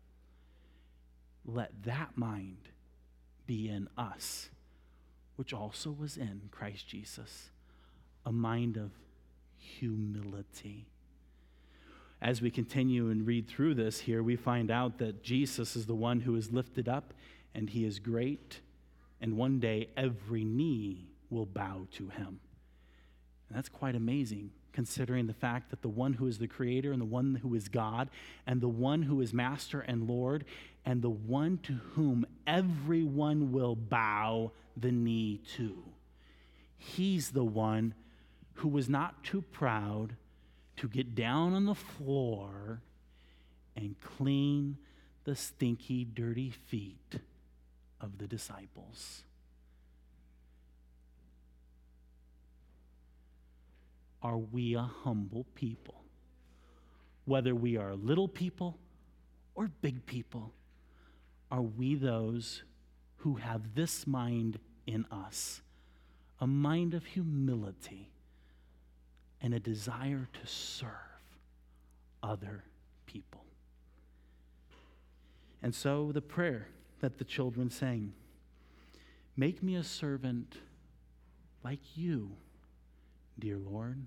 Let 1.44 1.70
that 1.84 2.16
mind 2.16 2.68
be 3.46 3.68
in 3.68 3.88
us, 3.96 4.48
which 5.36 5.52
also 5.52 5.90
was 5.90 6.16
in 6.16 6.42
Christ 6.50 6.86
Jesus, 6.86 7.50
a 8.24 8.32
mind 8.32 8.76
of 8.76 8.90
humility. 9.56 10.86
As 12.20 12.40
we 12.40 12.50
continue 12.50 13.10
and 13.10 13.26
read 13.26 13.48
through 13.48 13.74
this 13.74 14.00
here, 14.00 14.22
we 14.22 14.36
find 14.36 14.70
out 14.70 14.98
that 14.98 15.22
Jesus 15.22 15.74
is 15.74 15.86
the 15.86 15.94
one 15.94 16.20
who 16.20 16.36
is 16.36 16.52
lifted 16.52 16.88
up 16.88 17.14
and 17.54 17.70
he 17.70 17.84
is 17.84 17.98
great, 17.98 18.60
and 19.20 19.36
one 19.36 19.58
day 19.58 19.88
every 19.96 20.44
knee 20.44 21.08
will 21.30 21.46
bow 21.46 21.86
to 21.92 22.08
him. 22.08 22.40
And 23.48 23.58
that's 23.58 23.68
quite 23.68 23.94
amazing, 23.94 24.50
considering 24.72 25.26
the 25.26 25.34
fact 25.34 25.70
that 25.70 25.82
the 25.82 25.88
one 25.88 26.14
who 26.14 26.26
is 26.26 26.38
the 26.38 26.46
creator 26.46 26.92
and 26.92 27.00
the 27.00 27.06
one 27.06 27.34
who 27.42 27.54
is 27.54 27.68
God, 27.68 28.08
and 28.46 28.60
the 28.60 28.68
one 28.68 29.02
who 29.02 29.20
is 29.20 29.34
master 29.34 29.80
and 29.80 30.08
Lord, 30.08 30.44
and 30.86 31.02
the 31.02 31.10
one 31.10 31.58
to 31.64 31.74
whom 31.94 32.24
everyone 32.46 33.52
will 33.52 33.74
bow 33.74 34.52
the 34.76 34.92
knee 34.92 35.40
to. 35.56 35.82
He's 36.76 37.30
the 37.30 37.44
one 37.44 37.94
who 38.54 38.68
was 38.68 38.88
not 38.88 39.24
too 39.24 39.42
proud 39.42 40.16
to 40.76 40.88
get 40.88 41.14
down 41.14 41.54
on 41.54 41.64
the 41.64 41.74
floor 41.74 42.82
and 43.76 43.96
clean 44.00 44.76
the 45.24 45.36
stinky, 45.36 46.04
dirty 46.04 46.50
feet 46.50 47.20
of 48.00 48.18
the 48.18 48.26
disciples. 48.26 49.22
Are 54.22 54.38
we 54.38 54.74
a 54.74 54.82
humble 54.82 55.46
people? 55.54 56.04
Whether 57.24 57.54
we 57.54 57.76
are 57.76 57.94
little 57.94 58.28
people 58.28 58.78
or 59.54 59.68
big 59.80 60.06
people, 60.06 60.52
are 61.50 61.62
we 61.62 61.94
those 61.94 62.62
who 63.22 63.36
have 63.36 63.76
this 63.76 64.04
mind 64.04 64.58
in 64.84 65.06
us? 65.12 65.60
A 66.40 66.46
mind 66.46 66.92
of 66.92 67.04
humility 67.04 68.10
and 69.40 69.54
a 69.54 69.60
desire 69.60 70.28
to 70.32 70.46
serve 70.46 70.90
other 72.20 72.64
people. 73.06 73.44
And 75.62 75.72
so 75.72 76.10
the 76.12 76.20
prayer 76.20 76.66
that 77.00 77.18
the 77.18 77.24
children 77.24 77.70
sang. 77.70 78.12
Make 79.36 79.62
me 79.62 79.76
a 79.76 79.84
servant 79.84 80.56
like 81.62 81.96
you, 81.96 82.32
dear 83.38 83.58
Lord. 83.58 84.06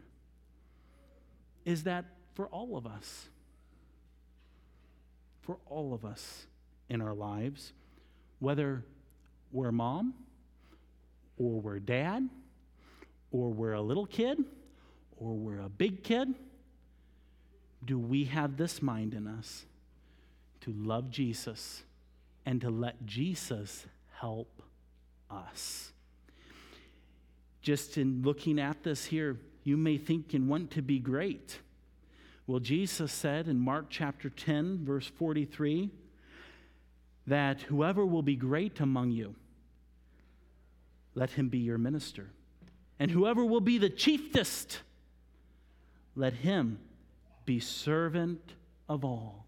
Is 1.63 1.83
that 1.83 2.05
for 2.33 2.47
all 2.47 2.75
of 2.75 2.85
us? 2.85 3.29
For 5.41 5.57
all 5.65 5.93
of 5.93 6.03
us 6.03 6.47
in 6.89 7.01
our 7.01 7.13
lives, 7.13 7.71
whether 8.39 8.83
we're 9.55 9.71
mom, 9.71 10.13
or 11.37 11.59
we're 11.61 11.79
dad, 11.79 12.29
or 13.31 13.49
we're 13.49 13.73
a 13.73 13.81
little 13.81 14.05
kid, 14.05 14.37
or 15.17 15.33
we're 15.33 15.61
a 15.61 15.69
big 15.69 16.03
kid, 16.03 16.33
do 17.83 17.97
we 17.97 18.25
have 18.25 18.57
this 18.57 18.81
mind 18.81 19.13
in 19.13 19.27
us 19.27 19.65
to 20.61 20.71
love 20.71 21.09
Jesus? 21.09 21.83
and 22.45 22.61
to 22.61 22.69
let 22.69 23.05
Jesus 23.05 23.85
help 24.19 24.61
us. 25.29 25.91
Just 27.61 27.97
in 27.97 28.21
looking 28.23 28.59
at 28.59 28.83
this 28.83 29.05
here, 29.05 29.37
you 29.63 29.75
may 29.77 29.97
think 29.97 30.33
and 30.33 30.47
want 30.47 30.71
to 30.71 30.81
be 30.81 30.99
great. 30.99 31.59
Well, 32.45 32.59
Jesus 32.59 33.11
said 33.11 33.47
in 33.47 33.59
Mark 33.59 33.87
chapter 33.89 34.29
10, 34.29 34.85
verse 34.85 35.07
43, 35.07 35.89
that 37.25 37.61
whoever 37.61 38.05
will 38.05 38.21
be 38.21 38.35
great 38.35 38.79
among 38.79 39.09
you, 39.09 39.33
let 41.15 41.31
him 41.31 41.49
be 41.49 41.57
your 41.59 41.77
minister. 41.77 42.29
And 42.99 43.09
whoever 43.09 43.43
will 43.43 43.61
be 43.61 43.77
the 43.77 43.89
chiefest, 43.89 44.79
let 46.15 46.33
him 46.33 46.79
be 47.45 47.59
servant 47.59 48.53
of 48.87 49.03
all. 49.03 49.45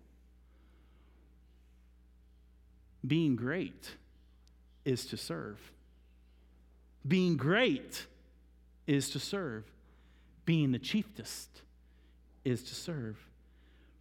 Being 3.06 3.36
great 3.36 3.92
is 4.84 5.06
to 5.08 5.18
serve. 5.18 5.60
Being 7.08 7.38
great 7.38 8.06
is 8.86 9.10
to 9.12 9.20
serve. 9.20 9.64
Being 10.46 10.72
the 10.72 10.80
chiefest 10.80 11.62
is 12.44 12.64
to 12.64 12.76
serve. 12.76 13.18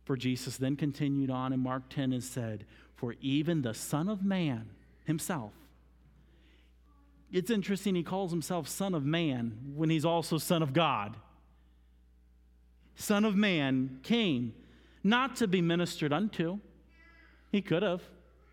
For 0.04 0.16
Jesus 0.16 0.56
then 0.56 0.76
continued 0.76 1.30
on 1.30 1.52
in 1.52 1.60
Mark 1.60 1.88
10 1.90 2.12
and 2.12 2.22
said, 2.22 2.64
For 2.94 3.14
even 3.20 3.62
the 3.62 3.74
Son 3.74 4.08
of 4.08 4.24
Man 4.24 4.70
himself, 5.04 5.52
it's 7.32 7.50
interesting 7.50 7.94
he 7.94 8.02
calls 8.02 8.30
himself 8.30 8.68
Son 8.68 8.94
of 8.94 9.04
Man 9.04 9.72
when 9.74 9.90
he's 9.90 10.04
also 10.04 10.38
Son 10.38 10.62
of 10.62 10.72
God. 10.72 11.16
Son 12.94 13.24
of 13.24 13.36
Man 13.36 14.00
came 14.02 14.54
not 15.04 15.36
to 15.36 15.46
be 15.46 15.60
ministered 15.60 16.12
unto. 16.12 16.58
He 17.52 17.60
could 17.62 17.82
have. 17.82 18.02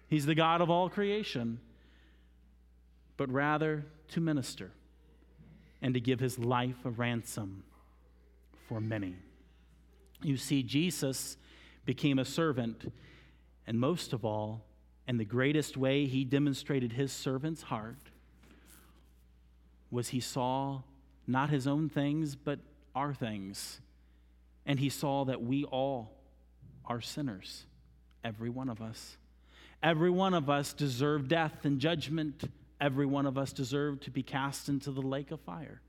He's 0.09 0.25
the 0.25 0.36
God 0.36 0.62
of 0.62 0.69
all 0.69 0.89
creation. 0.89 1.59
but 3.17 3.31
rather 3.31 3.86
to 4.09 4.21
minister 4.21 4.71
and 5.81 5.93
to 5.93 5.99
give 5.99 6.19
his 6.19 6.39
life 6.39 6.86
a 6.86 6.89
ransom 6.89 7.63
for 8.67 8.79
many. 8.79 9.15
You 10.21 10.38
see, 10.38 10.63
Jesus 10.63 11.38
became 11.86 12.19
a 12.19 12.25
servant, 12.25 12.91
and 13.67 13.79
most 13.79 14.13
of 14.13 14.23
all, 14.23 14.65
and 15.07 15.19
the 15.19 15.25
greatest 15.25 15.75
way 15.75 16.05
he 16.05 16.23
demonstrated 16.23 16.93
his 16.93 17.12
servant's 17.12 17.63
heart 17.63 18.09
was 19.93 20.10
he 20.10 20.19
saw 20.19 20.82
not 21.27 21.51
his 21.51 21.67
own 21.67 21.88
things, 21.88 22.36
but 22.36 22.58
our 22.95 23.13
things. 23.13 23.79
And 24.65 24.79
he 24.79 24.89
saw 24.89 25.23
that 25.25 25.43
we 25.43 25.65
all 25.65 26.17
are 26.84 26.99
sinners, 26.99 27.65
every 28.23 28.49
one 28.49 28.69
of 28.69 28.82
us. 28.82 29.17
Every 29.84 30.10
one 30.10 30.34
of 30.34 30.49
us 30.49 30.73
deserve 30.73 31.27
death 31.27 31.63
and 31.63 31.79
judgment. 31.79 32.43
Every 32.82 33.06
one 33.06 33.27
of 33.27 33.38
us 33.38 33.53
deserve 33.53 33.99
to 34.01 34.12
be 34.12 34.23
cast 34.23 34.67
into 34.67 34.89
the 34.89 35.01
lake 35.01 35.29
of 35.29 35.39
fire. 35.41 35.82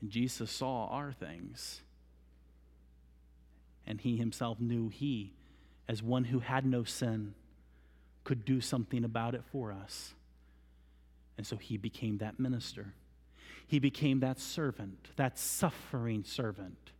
And 0.00 0.08
Jesus 0.08 0.50
saw 0.50 0.86
our 0.86 1.10
things. 1.10 1.80
And 3.84 4.00
he 4.00 4.16
himself 4.16 4.60
knew 4.60 4.90
he, 4.90 5.32
as 5.88 6.04
one 6.04 6.24
who 6.24 6.38
had 6.38 6.64
no 6.64 6.84
sin, 6.84 7.34
could 8.22 8.44
do 8.44 8.60
something 8.60 9.02
about 9.02 9.34
it 9.34 9.42
for 9.50 9.72
us. 9.72 10.14
And 11.40 11.46
so 11.46 11.56
he 11.56 11.78
became 11.78 12.18
that 12.18 12.38
minister. 12.38 12.92
He 13.66 13.78
became 13.78 14.20
that 14.20 14.38
servant, 14.38 15.08
that 15.16 15.38
suffering 15.38 16.22
servant. 16.22 16.90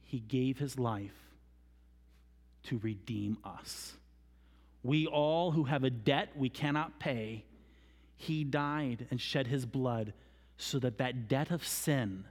He 0.00 0.18
gave 0.18 0.58
his 0.58 0.76
life 0.76 1.14
to 2.64 2.78
redeem 2.78 3.38
us. 3.44 3.92
We 4.82 5.06
all 5.06 5.52
who 5.52 5.62
have 5.62 5.84
a 5.84 5.90
debt 5.90 6.30
we 6.34 6.48
cannot 6.48 6.98
pay, 6.98 7.44
he 8.16 8.42
died 8.42 9.06
and 9.12 9.20
shed 9.20 9.46
his 9.46 9.66
blood 9.66 10.12
so 10.56 10.80
that 10.80 10.98
that 10.98 11.28
debt 11.28 11.52
of 11.52 11.64
sin, 11.64 12.24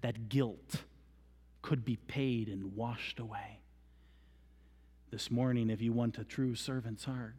that 0.00 0.30
guilt, 0.30 0.76
could 1.60 1.84
be 1.84 1.96
paid 1.96 2.48
and 2.48 2.74
washed 2.74 3.20
away. 3.20 3.60
This 5.10 5.30
morning, 5.30 5.68
if 5.68 5.82
you 5.82 5.92
want 5.92 6.16
a 6.16 6.24
true 6.24 6.54
servant's 6.54 7.04
heart, 7.04 7.34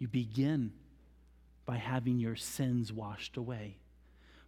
you 0.00 0.08
begin 0.08 0.72
by 1.66 1.76
having 1.76 2.18
your 2.18 2.34
sins 2.34 2.92
washed 2.92 3.36
away, 3.36 3.76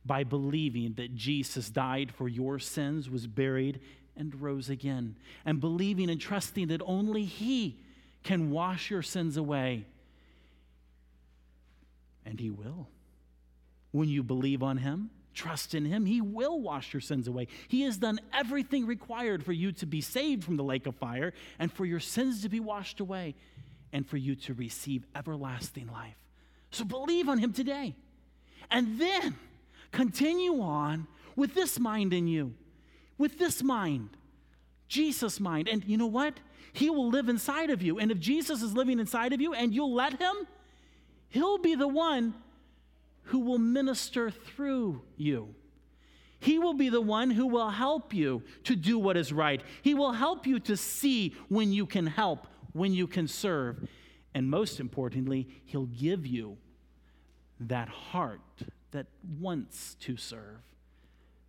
by 0.04 0.24
believing 0.24 0.94
that 0.94 1.14
Jesus 1.14 1.70
died 1.70 2.10
for 2.10 2.28
your 2.28 2.58
sins, 2.58 3.08
was 3.08 3.28
buried, 3.28 3.78
and 4.16 4.34
rose 4.40 4.68
again, 4.68 5.14
and 5.44 5.60
believing 5.60 6.10
and 6.10 6.20
trusting 6.20 6.68
that 6.68 6.82
only 6.84 7.24
He 7.24 7.78
can 8.24 8.50
wash 8.50 8.90
your 8.90 9.02
sins 9.02 9.36
away. 9.36 9.84
And 12.24 12.40
He 12.40 12.50
will. 12.50 12.88
When 13.92 14.08
you 14.08 14.22
believe 14.22 14.62
on 14.62 14.78
Him, 14.78 15.10
trust 15.34 15.74
in 15.74 15.84
Him, 15.84 16.06
He 16.06 16.22
will 16.22 16.60
wash 16.60 16.94
your 16.94 17.00
sins 17.02 17.28
away. 17.28 17.48
He 17.68 17.82
has 17.82 17.98
done 17.98 18.20
everything 18.32 18.86
required 18.86 19.44
for 19.44 19.52
you 19.52 19.70
to 19.72 19.86
be 19.86 20.00
saved 20.00 20.44
from 20.44 20.56
the 20.56 20.64
lake 20.64 20.86
of 20.86 20.96
fire 20.96 21.34
and 21.58 21.70
for 21.70 21.84
your 21.84 22.00
sins 22.00 22.42
to 22.42 22.48
be 22.48 22.58
washed 22.58 23.00
away 23.00 23.34
and 23.92 24.06
for 24.06 24.16
you 24.16 24.34
to 24.36 24.54
receive 24.54 25.04
everlasting 25.14 25.88
life. 25.92 26.16
So 26.70 26.84
believe 26.84 27.28
on 27.28 27.38
Him 27.38 27.52
today. 27.52 27.94
And 28.70 28.98
then 28.98 29.36
continue 29.90 30.60
on 30.60 31.06
with 31.36 31.54
this 31.54 31.78
mind 31.78 32.12
in 32.12 32.26
you 32.26 32.54
with 33.22 33.38
this 33.38 33.62
mind, 33.62 34.10
Jesus' 34.88 35.38
mind. 35.38 35.68
And 35.68 35.84
you 35.84 35.96
know 35.96 36.06
what? 36.06 36.34
He 36.72 36.90
will 36.90 37.08
live 37.08 37.28
inside 37.28 37.70
of 37.70 37.80
you. 37.80 38.00
And 38.00 38.10
if 38.10 38.18
Jesus 38.18 38.62
is 38.62 38.74
living 38.74 38.98
inside 38.98 39.32
of 39.32 39.40
you 39.40 39.54
and 39.54 39.72
you'll 39.72 39.94
let 39.94 40.18
him, 40.18 40.34
he'll 41.28 41.58
be 41.58 41.76
the 41.76 41.88
one 41.88 42.34
who 43.26 43.38
will 43.38 43.58
minister 43.58 44.30
through 44.30 45.02
you. 45.16 45.54
He 46.40 46.58
will 46.58 46.74
be 46.74 46.88
the 46.88 47.00
one 47.00 47.30
who 47.30 47.46
will 47.46 47.70
help 47.70 48.12
you 48.12 48.42
to 48.64 48.74
do 48.74 48.98
what 48.98 49.16
is 49.16 49.32
right. 49.32 49.62
He 49.82 49.94
will 49.94 50.12
help 50.12 50.44
you 50.44 50.58
to 50.60 50.76
see 50.76 51.36
when 51.48 51.72
you 51.72 51.86
can 51.86 52.08
help, 52.08 52.48
when 52.72 52.92
you 52.92 53.06
can 53.06 53.28
serve. 53.28 53.88
And 54.34 54.48
most 54.48 54.80
importantly, 54.80 55.48
He'll 55.66 55.86
give 55.86 56.26
you 56.26 56.56
that 57.60 57.88
heart 57.88 58.40
that 58.92 59.06
wants 59.38 59.96
to 60.00 60.16
serve 60.16 60.60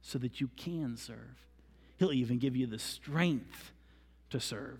so 0.01 0.17
that 0.19 0.41
you 0.41 0.49
can 0.55 0.97
serve. 0.97 1.47
He'll 1.97 2.13
even 2.13 2.37
give 2.37 2.55
you 2.55 2.67
the 2.67 2.79
strength 2.79 3.71
to 4.29 4.39
serve. 4.39 4.79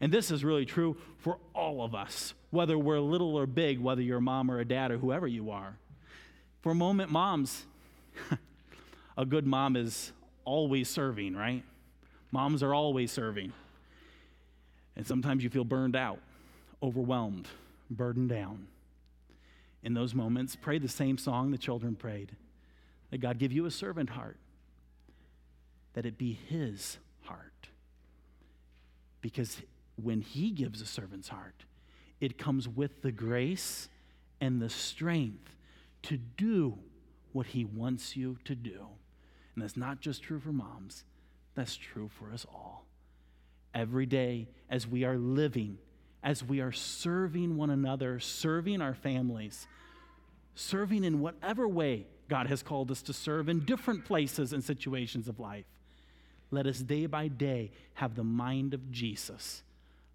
And 0.00 0.12
this 0.12 0.30
is 0.30 0.44
really 0.44 0.64
true 0.64 0.96
for 1.18 1.38
all 1.54 1.82
of 1.84 1.94
us, 1.94 2.34
whether 2.50 2.76
we're 2.76 2.98
little 2.98 3.36
or 3.36 3.46
big, 3.46 3.78
whether 3.78 4.02
you're 4.02 4.18
a 4.18 4.22
mom 4.22 4.50
or 4.50 4.58
a 4.58 4.64
dad 4.64 4.90
or 4.90 4.98
whoever 4.98 5.26
you 5.26 5.50
are. 5.50 5.76
For 6.60 6.72
a 6.72 6.74
moment, 6.74 7.10
moms, 7.10 7.66
a 9.16 9.24
good 9.24 9.46
mom 9.46 9.76
is 9.76 10.12
always 10.44 10.88
serving, 10.88 11.36
right? 11.36 11.62
Moms 12.30 12.62
are 12.62 12.74
always 12.74 13.12
serving. 13.12 13.52
And 14.96 15.06
sometimes 15.06 15.42
you 15.42 15.50
feel 15.50 15.64
burned 15.64 15.96
out, 15.96 16.18
overwhelmed, 16.82 17.48
burdened 17.90 18.28
down. 18.28 18.66
In 19.82 19.94
those 19.94 20.14
moments, 20.14 20.56
pray 20.56 20.78
the 20.78 20.88
same 20.88 21.18
song 21.18 21.50
the 21.50 21.58
children 21.58 21.96
prayed 21.96 22.36
that 23.10 23.18
God 23.18 23.38
give 23.38 23.52
you 23.52 23.66
a 23.66 23.70
servant 23.70 24.10
heart 24.10 24.36
that 25.94 26.06
it 26.06 26.18
be 26.18 26.38
his 26.48 26.98
heart. 27.22 27.68
Because 29.20 29.60
when 30.02 30.20
he 30.20 30.50
gives 30.50 30.80
a 30.80 30.86
servant's 30.86 31.28
heart, 31.28 31.64
it 32.20 32.38
comes 32.38 32.68
with 32.68 33.02
the 33.02 33.12
grace 33.12 33.88
and 34.40 34.60
the 34.60 34.68
strength 34.68 35.54
to 36.02 36.16
do 36.16 36.78
what 37.32 37.46
he 37.46 37.64
wants 37.64 38.16
you 38.16 38.38
to 38.44 38.54
do. 38.54 38.86
And 39.54 39.62
that's 39.62 39.76
not 39.76 40.00
just 40.00 40.22
true 40.22 40.40
for 40.40 40.52
moms, 40.52 41.04
that's 41.54 41.76
true 41.76 42.08
for 42.18 42.32
us 42.32 42.46
all. 42.52 42.81
Every 43.74 44.06
day, 44.06 44.48
as 44.68 44.86
we 44.86 45.04
are 45.04 45.16
living, 45.16 45.78
as 46.22 46.44
we 46.44 46.60
are 46.60 46.72
serving 46.72 47.56
one 47.56 47.70
another, 47.70 48.20
serving 48.20 48.80
our 48.80 48.94
families, 48.94 49.66
serving 50.54 51.04
in 51.04 51.20
whatever 51.20 51.66
way 51.66 52.06
God 52.28 52.46
has 52.46 52.62
called 52.62 52.90
us 52.90 53.02
to 53.02 53.12
serve 53.12 53.48
in 53.48 53.64
different 53.64 54.04
places 54.04 54.52
and 54.52 54.62
situations 54.62 55.28
of 55.28 55.40
life 55.40 55.64
let 56.52 56.66
us 56.66 56.78
day 56.78 57.06
by 57.06 57.28
day 57.28 57.72
have 57.94 58.14
the 58.14 58.22
mind 58.22 58.74
of 58.74 58.92
Jesus, 58.92 59.62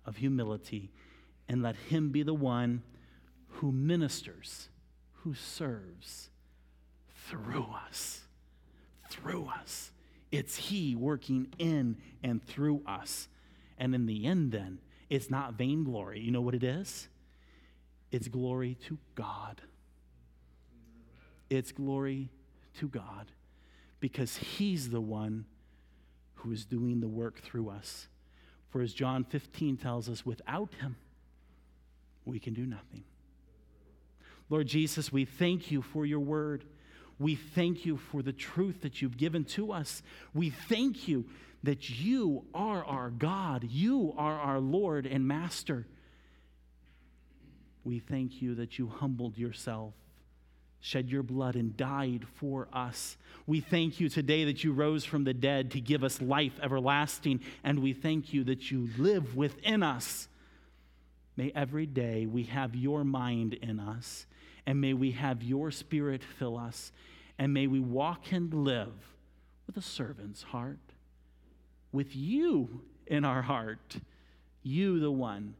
of 0.05 0.17
humility, 0.17 0.91
and 1.49 1.63
let 1.63 1.75
Him 1.75 2.11
be 2.11 2.23
the 2.23 2.33
one 2.33 2.83
who 3.47 3.71
ministers, 3.71 4.69
who 5.23 5.33
serves 5.33 6.29
through 7.27 7.65
us. 7.87 8.21
Through 9.09 9.47
us. 9.47 9.91
It's 10.31 10.55
He 10.55 10.95
working 10.95 11.47
in 11.57 11.97
and 12.23 12.45
through 12.45 12.83
us. 12.85 13.27
And 13.77 13.93
in 13.93 14.05
the 14.05 14.25
end, 14.25 14.51
then, 14.51 14.79
it's 15.09 15.29
not 15.29 15.53
vainglory. 15.53 16.19
You 16.19 16.31
know 16.31 16.41
what 16.41 16.55
it 16.55 16.63
is? 16.63 17.07
It's 18.11 18.27
glory 18.27 18.77
to 18.87 18.97
God. 19.15 19.61
It's 21.49 21.71
glory 21.71 22.29
to 22.79 22.87
God 22.87 23.31
because 23.99 24.37
He's 24.37 24.89
the 24.89 25.01
one 25.01 25.45
who 26.35 26.51
is 26.51 26.65
doing 26.65 26.99
the 26.99 27.07
work 27.07 27.41
through 27.41 27.69
us. 27.69 28.07
For 28.69 28.81
as 28.81 28.93
John 28.93 29.23
15 29.23 29.77
tells 29.77 30.09
us, 30.09 30.25
without 30.25 30.73
him, 30.75 30.97
we 32.25 32.39
can 32.39 32.53
do 32.53 32.65
nothing. 32.65 33.03
Lord 34.49 34.67
Jesus, 34.67 35.11
we 35.11 35.25
thank 35.25 35.71
you 35.71 35.81
for 35.81 36.05
your 36.05 36.19
word. 36.19 36.65
We 37.19 37.35
thank 37.35 37.85
you 37.85 37.97
for 37.97 38.21
the 38.21 38.33
truth 38.33 38.81
that 38.81 39.01
you've 39.01 39.17
given 39.17 39.43
to 39.45 39.71
us. 39.71 40.03
We 40.33 40.49
thank 40.49 41.07
you 41.07 41.25
that 41.63 41.89
you 41.89 42.45
are 42.53 42.83
our 42.85 43.09
God. 43.09 43.67
You 43.69 44.13
are 44.17 44.39
our 44.39 44.59
Lord 44.59 45.05
and 45.05 45.27
Master. 45.27 45.85
We 47.83 47.99
thank 47.99 48.41
you 48.41 48.55
that 48.55 48.77
you 48.77 48.87
humbled 48.87 49.37
yourself 49.37 49.93
shed 50.79 51.09
your 51.09 51.23
blood 51.23 51.55
and 51.55 51.75
died 51.75 52.25
for 52.35 52.67
us. 52.71 53.17
We 53.45 53.59
thank 53.59 53.99
you 53.99 54.09
today 54.09 54.45
that 54.45 54.63
you 54.63 54.73
rose 54.73 55.03
from 55.03 55.23
the 55.23 55.33
dead 55.33 55.71
to 55.71 55.81
give 55.81 56.03
us 56.03 56.21
life 56.21 56.53
everlasting, 56.61 57.41
and 57.63 57.79
we 57.79 57.93
thank 57.93 58.33
you 58.33 58.43
that 58.45 58.71
you 58.71 58.89
live 58.97 59.35
within 59.35 59.83
us. 59.83 60.27
May 61.35 61.51
every 61.53 61.85
day 61.85 62.25
we 62.25 62.43
have 62.43 62.75
your 62.75 63.03
mind 63.03 63.53
in 63.55 63.79
us, 63.79 64.25
and 64.65 64.81
may 64.81 64.93
we 64.93 65.11
have 65.11 65.43
your 65.43 65.71
spirit 65.71 66.23
fill 66.23 66.57
us, 66.57 66.91
and 67.37 67.53
may 67.53 67.67
we 67.67 67.79
walk 67.79 68.31
and 68.31 68.53
live 68.53 68.93
with 69.65 69.77
a 69.77 69.81
servant's 69.81 70.43
heart, 70.43 70.79
with 71.97 72.15
you 72.15 72.81
in 73.07 73.25
our 73.25 73.41
heart, 73.41 73.97
you, 74.61 74.99
the 74.99 75.09
one, 75.09 75.55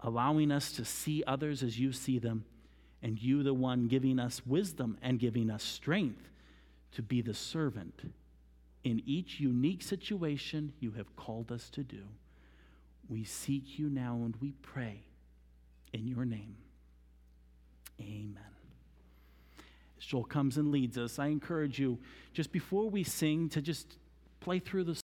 allowing 0.00 0.50
us 0.50 0.72
to 0.72 0.84
see 0.84 1.22
others 1.24 1.62
as 1.62 1.78
you 1.78 1.92
see 1.92 2.18
them 2.18 2.44
and 3.00 3.22
you, 3.22 3.44
the 3.44 3.54
one 3.54 3.86
giving 3.86 4.18
us 4.18 4.44
wisdom 4.44 4.98
and 5.02 5.20
giving 5.20 5.48
us 5.48 5.62
strength 5.62 6.30
to 6.90 7.00
be 7.00 7.22
the 7.22 7.32
servant 7.32 8.10
in 8.82 9.00
each 9.06 9.38
unique 9.38 9.80
situation 9.80 10.72
you 10.80 10.90
have 10.90 11.14
called 11.14 11.52
us 11.52 11.70
to 11.70 11.84
do. 11.84 12.02
We 13.08 13.22
seek 13.22 13.78
you 13.78 13.88
now 13.88 14.14
and 14.24 14.34
we 14.40 14.54
pray 14.60 15.02
in 15.92 16.08
your 16.08 16.24
name. 16.24 16.56
Amen. 18.00 18.36
As 19.96 20.04
Joel 20.04 20.24
comes 20.24 20.56
and 20.56 20.72
leads 20.72 20.98
us, 20.98 21.20
I 21.20 21.28
encourage 21.28 21.78
you, 21.78 21.98
just 22.32 22.50
before 22.50 22.90
we 22.90 23.04
sing, 23.04 23.48
to 23.50 23.62
just 23.62 23.96
play 24.40 24.58
through 24.58 24.84
the 24.84 24.94